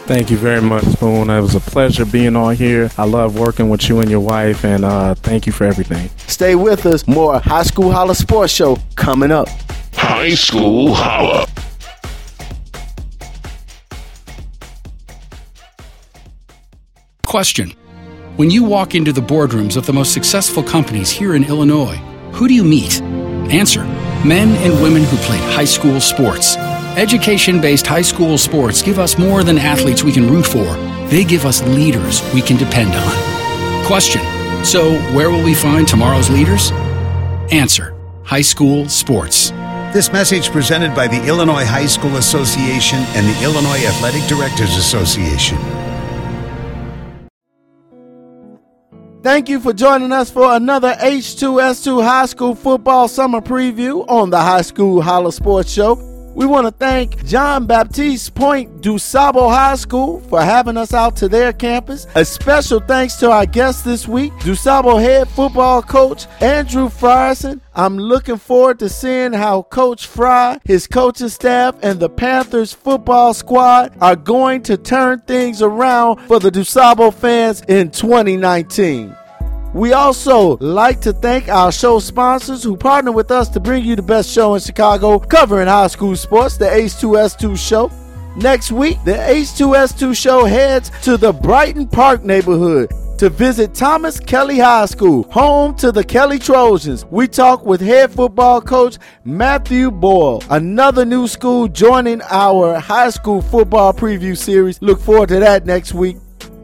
Thank 0.06 0.30
you 0.30 0.36
very 0.36 0.62
much, 0.62 0.84
Spoon. 0.84 1.30
It 1.30 1.40
was 1.40 1.56
a 1.56 1.62
pleasure 1.62 2.06
being 2.06 2.36
on 2.36 2.58
here. 2.58 2.92
I 2.98 3.06
love 3.06 3.40
working 3.40 3.70
with 3.70 3.88
you 3.88 4.02
and 4.02 4.12
your 4.12 4.20
wife, 4.20 4.66
and 4.66 4.84
uh, 4.84 5.16
thank 5.16 5.46
you 5.46 5.54
for 5.54 5.64
everything. 5.64 6.10
Stay 6.28 6.56
with 6.56 6.86
us. 6.86 7.08
More 7.08 7.40
High 7.40 7.64
School 7.64 7.90
Holla 7.90 8.14
Sports 8.14 8.52
Show 8.52 8.78
coming 8.96 9.32
up. 9.32 9.48
High 9.94 10.36
School 10.36 10.94
Holla. 10.94 11.48
Question 17.26 17.72
When 18.36 18.50
you 18.50 18.66
walk 18.66 18.96
into 18.96 19.14
the 19.14 19.22
boardrooms 19.22 19.78
of 19.78 19.86
the 19.86 19.94
most 19.94 20.14
successful 20.14 20.64
companies 20.64 21.12
here 21.12 21.34
in 21.34 21.46
Illinois, 21.46 21.96
who 22.34 22.50
do 22.50 22.54
you 22.54 22.66
meet? 22.66 23.02
Answer 23.52 23.86
Men 24.26 24.50
and 24.66 24.84
women 24.84 25.04
who 25.04 25.16
played 25.18 25.42
high 25.54 25.66
school 25.66 26.02
sports 26.02 26.58
Education 26.98 27.60
based 27.60 27.88
high 27.88 28.04
school 28.04 28.38
sports 28.38 28.84
give 28.84 29.00
us 29.00 29.18
more 29.18 29.44
than 29.44 29.58
athletes 29.58 30.04
we 30.04 30.12
can 30.12 30.30
root 30.30 30.46
for, 30.46 30.64
they 31.08 31.24
give 31.24 31.44
us 31.44 31.64
leaders 31.64 32.22
we 32.36 32.42
can 32.42 32.56
depend 32.56 32.94
on. 32.94 33.86
Question 33.88 34.22
So, 34.64 35.00
where 35.16 35.32
will 35.32 35.44
we 35.44 35.56
find 35.56 35.88
tomorrow's 35.88 36.30
leaders? 36.30 36.70
Answer 37.52 37.96
High 38.24 38.44
School 38.44 38.88
Sports. 38.90 39.50
This 39.92 40.14
message 40.14 40.52
presented 40.52 40.94
by 40.94 41.08
the 41.08 41.26
Illinois 41.28 41.66
High 41.66 41.88
School 41.88 42.18
Association 42.18 43.00
and 43.00 43.28
the 43.28 43.44
Illinois 43.44 43.84
Athletic 43.88 44.28
Directors 44.28 44.76
Association. 44.78 45.58
Thank 49.24 49.50
you 49.50 49.60
for 49.60 49.74
joining 49.74 50.12
us 50.12 50.30
for 50.30 50.54
another 50.54 50.94
H2S2 51.00 52.04
High 52.04 52.28
School 52.28 52.54
Football 52.54 53.08
Summer 53.08 53.42
Preview 53.42 54.08
on 54.08 54.30
the 54.30 54.40
High 54.40 54.62
School 54.62 55.02
Holla 55.02 55.32
Sports 55.32 55.72
Show. 55.72 56.13
We 56.36 56.48
want 56.48 56.66
to 56.66 56.72
thank 56.72 57.24
John 57.26 57.68
Baptiste 57.68 58.34
Point 58.34 58.82
DuSable 58.82 59.54
High 59.54 59.76
School 59.76 60.20
for 60.22 60.42
having 60.42 60.78
us 60.78 60.92
out 60.92 61.16
to 61.18 61.30
their 61.30 61.54
campus. 61.54 62.08
A 62.16 62.26
special 62.26 62.80
thanks 62.80 63.16
to 63.18 63.30
our 63.30 63.46
guest 63.46 63.86
this 63.86 64.08
week, 64.08 64.34
DuSable 64.40 65.00
head 65.00 65.28
football 65.30 65.84
coach 65.84 66.26
Andrew 66.42 66.90
Frierson. 66.90 67.62
I'm 67.76 68.00
looking 68.00 68.38
forward 68.38 68.80
to 68.80 68.90
seeing 68.90 69.34
how 69.34 69.64
Coach 69.64 70.08
Fry, 70.08 70.60
his 70.66 70.88
coaching 70.88 71.30
staff, 71.30 71.76
and 71.84 72.00
the 72.00 72.10
Panthers 72.10 72.74
football 72.74 73.36
squad 73.36 73.96
are 74.02 74.16
going 74.16 74.64
to 74.64 74.76
turn 74.76 75.20
things 75.22 75.62
around 75.62 76.20
for 76.28 76.40
the 76.40 76.50
DuSable 76.50 77.14
fans 77.14 77.62
in 77.68 77.92
2019. 77.92 79.16
We 79.74 79.94
also 79.94 80.58
like 80.58 81.02
to 81.02 81.14
thank 81.14 81.50
our 81.50 81.72
show 81.72 81.98
sponsors 81.98 82.64
who 82.64 82.78
partner 82.78 83.12
with 83.12 83.32
us 83.32 83.50
to 83.50 83.60
bring 83.60 83.84
you 83.84 83.96
the 83.96 84.04
best 84.04 84.30
show 84.30 84.54
in 84.54 84.62
Chicago 84.62 85.18
covering 85.18 85.68
high 85.68 85.88
school 85.88 86.16
sports, 86.16 86.58
the 86.58 86.66
H2S2 86.66 87.58
show. 87.58 87.92
Next 88.36 88.72
week, 88.72 89.04
the 89.04 89.14
H2S2 89.14 90.16
show 90.16 90.46
heads 90.46 90.92
to 91.02 91.18
the 91.18 91.34
Brighton 91.34 91.88
Park 91.88 92.24
neighborhood 92.24 92.92
to 93.18 93.30
visit 93.30 93.74
Thomas 93.74 94.20
Kelly 94.20 94.60
High 94.60 94.86
School, 94.86 95.24
home 95.32 95.76
to 95.78 95.92
the 95.92 96.04
Kelly 96.04 96.38
Trojans. 96.38 97.06
We 97.06 97.28
talk 97.28 97.66
with 97.66 97.82
head 97.82 98.12
football 98.12 98.62
coach 98.62 98.98
Matthew 99.24 99.90
Boyle, 99.90 100.44
another 100.52 101.04
new 101.04 101.28
school 101.28 101.68
joining 101.68 102.22
our 102.30 102.80
high 102.80 103.10
school 103.10 103.42
football 103.42 103.92
preview 103.92 104.38
series. 104.38 104.80
Look 104.84 105.00
forward 105.00 105.30
to 105.30 105.40
that 105.40 105.66
next 105.66 105.94
week. 105.94 106.18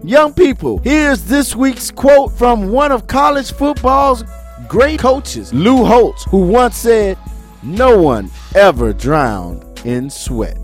Young 0.04 0.34
people, 0.34 0.80
here's 0.80 1.26
this 1.26 1.58
week's 1.58 1.92
quote 1.92 2.32
from 2.32 2.72
one 2.72 2.90
of 2.92 3.06
college 3.06 3.52
football's 3.52 4.24
great 4.70 4.98
coaches, 4.98 5.54
Lou 5.54 5.84
Holtz, 5.84 6.24
who 6.26 6.48
once 6.48 6.78
said, 6.78 7.18
No 7.64 8.02
one 8.02 8.32
ever 8.56 8.94
drowned 8.94 9.66
in 9.86 10.10
sweat. 10.10 10.58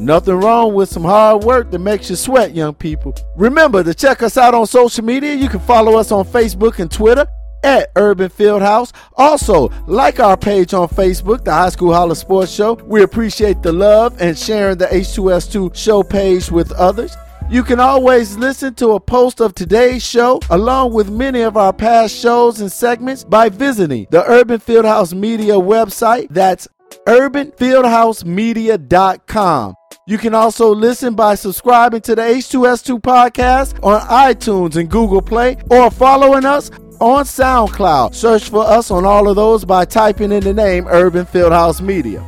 Nothing 0.00 0.36
wrong 0.36 0.72
with 0.72 0.88
some 0.88 1.04
hard 1.04 1.44
work 1.44 1.70
that 1.72 1.78
makes 1.78 2.08
you 2.08 2.16
sweat, 2.16 2.54
young 2.54 2.72
people. 2.72 3.14
Remember 3.36 3.84
to 3.84 3.92
check 3.92 4.22
us 4.22 4.38
out 4.38 4.54
on 4.54 4.66
social 4.66 5.04
media. 5.04 5.34
You 5.34 5.50
can 5.50 5.60
follow 5.60 5.98
us 5.98 6.10
on 6.10 6.24
Facebook 6.24 6.78
and 6.78 6.90
Twitter 6.90 7.26
at 7.62 7.90
Urban 7.96 8.30
Fieldhouse. 8.30 8.92
Also, 9.14 9.68
like 9.86 10.20
our 10.20 10.38
page 10.38 10.72
on 10.72 10.88
Facebook, 10.88 11.44
the 11.44 11.52
High 11.52 11.68
School 11.68 11.92
Holler 11.92 12.14
Sports 12.14 12.50
Show. 12.50 12.74
We 12.74 13.02
appreciate 13.02 13.62
the 13.62 13.72
love 13.72 14.16
and 14.20 14.38
sharing 14.38 14.78
the 14.78 14.86
H2S2 14.86 15.76
show 15.76 16.02
page 16.02 16.50
with 16.50 16.72
others. 16.72 17.14
You 17.50 17.62
can 17.62 17.78
always 17.78 18.38
listen 18.38 18.74
to 18.74 18.92
a 18.92 19.00
post 19.00 19.40
of 19.40 19.54
today's 19.54 20.04
show 20.04 20.40
along 20.50 20.92
with 20.92 21.10
many 21.10 21.42
of 21.42 21.56
our 21.56 21.72
past 21.72 22.16
shows 22.16 22.60
and 22.60 22.72
segments 22.72 23.22
by 23.22 23.48
visiting 23.48 24.08
the 24.10 24.24
Urban 24.24 24.58
Fieldhouse 24.58 25.14
Media 25.14 25.54
website. 25.54 26.26
That's 26.30 26.66
urbanfieldhousemedia.com. 27.06 29.74
You 30.06 30.18
can 30.18 30.34
also 30.34 30.74
listen 30.74 31.14
by 31.14 31.34
subscribing 31.34 32.02
to 32.02 32.14
the 32.14 32.22
H2S2 32.22 33.00
podcast 33.00 33.82
on 33.84 34.00
iTunes 34.00 34.76
and 34.76 34.90
Google 34.90 35.22
Play 35.22 35.56
or 35.70 35.90
following 35.90 36.44
us 36.44 36.70
on 37.00 37.24
SoundCloud. 37.24 38.14
Search 38.14 38.48
for 38.48 38.64
us 38.64 38.90
on 38.90 39.04
all 39.04 39.28
of 39.28 39.36
those 39.36 39.64
by 39.64 39.84
typing 39.84 40.32
in 40.32 40.42
the 40.42 40.54
name 40.54 40.86
Urban 40.88 41.26
Fieldhouse 41.26 41.80
Media. 41.80 42.20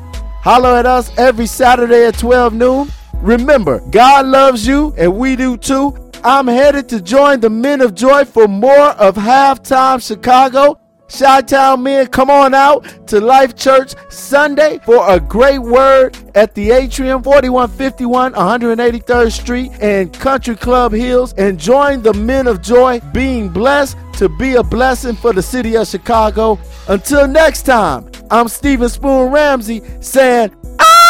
Holler 0.42 0.76
at 0.76 0.86
us 0.86 1.16
every 1.18 1.46
Saturday 1.46 2.06
at 2.06 2.18
12 2.18 2.54
noon. 2.54 2.88
Remember, 3.20 3.80
God 3.90 4.26
loves 4.26 4.66
you 4.66 4.94
and 4.96 5.16
we 5.16 5.36
do 5.36 5.56
too. 5.56 5.96
I'm 6.22 6.46
headed 6.46 6.88
to 6.90 7.00
join 7.00 7.40
the 7.40 7.50
Men 7.50 7.80
of 7.80 7.94
Joy 7.94 8.24
for 8.24 8.48
more 8.48 8.90
of 8.98 9.16
Halftime 9.16 10.06
Chicago. 10.06 10.78
Chi-Town 11.08 11.82
men, 11.82 12.08
come 12.08 12.30
on 12.30 12.52
out 12.52 13.06
to 13.06 13.20
Life 13.20 13.54
Church 13.54 13.94
Sunday 14.10 14.80
for 14.84 15.08
a 15.08 15.20
great 15.20 15.60
word 15.60 16.18
at 16.34 16.52
the 16.54 16.72
Atrium, 16.72 17.22
4151 17.22 18.32
183rd 18.32 19.32
Street 19.32 19.70
and 19.80 20.12
Country 20.12 20.56
Club 20.56 20.92
Hills. 20.92 21.32
And 21.34 21.60
join 21.60 22.02
the 22.02 22.12
Men 22.12 22.48
of 22.48 22.60
Joy, 22.60 23.00
being 23.12 23.48
blessed 23.48 23.96
to 24.14 24.28
be 24.28 24.54
a 24.54 24.62
blessing 24.62 25.14
for 25.14 25.32
the 25.32 25.42
city 25.42 25.76
of 25.76 25.86
Chicago. 25.86 26.58
Until 26.88 27.28
next 27.28 27.62
time, 27.62 28.10
I'm 28.30 28.48
Stephen 28.48 28.88
Spoon 28.88 29.30
Ramsey 29.30 29.82
saying, 30.00 30.50
ah 30.80 31.06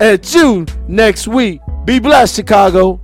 at 0.00 0.34
you 0.34 0.66
next 0.88 1.28
week. 1.28 1.60
Be 1.84 1.98
blessed, 1.98 2.36
Chicago. 2.36 3.00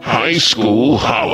High 0.00 0.38
School 0.38 0.96
Holla. 0.96 1.30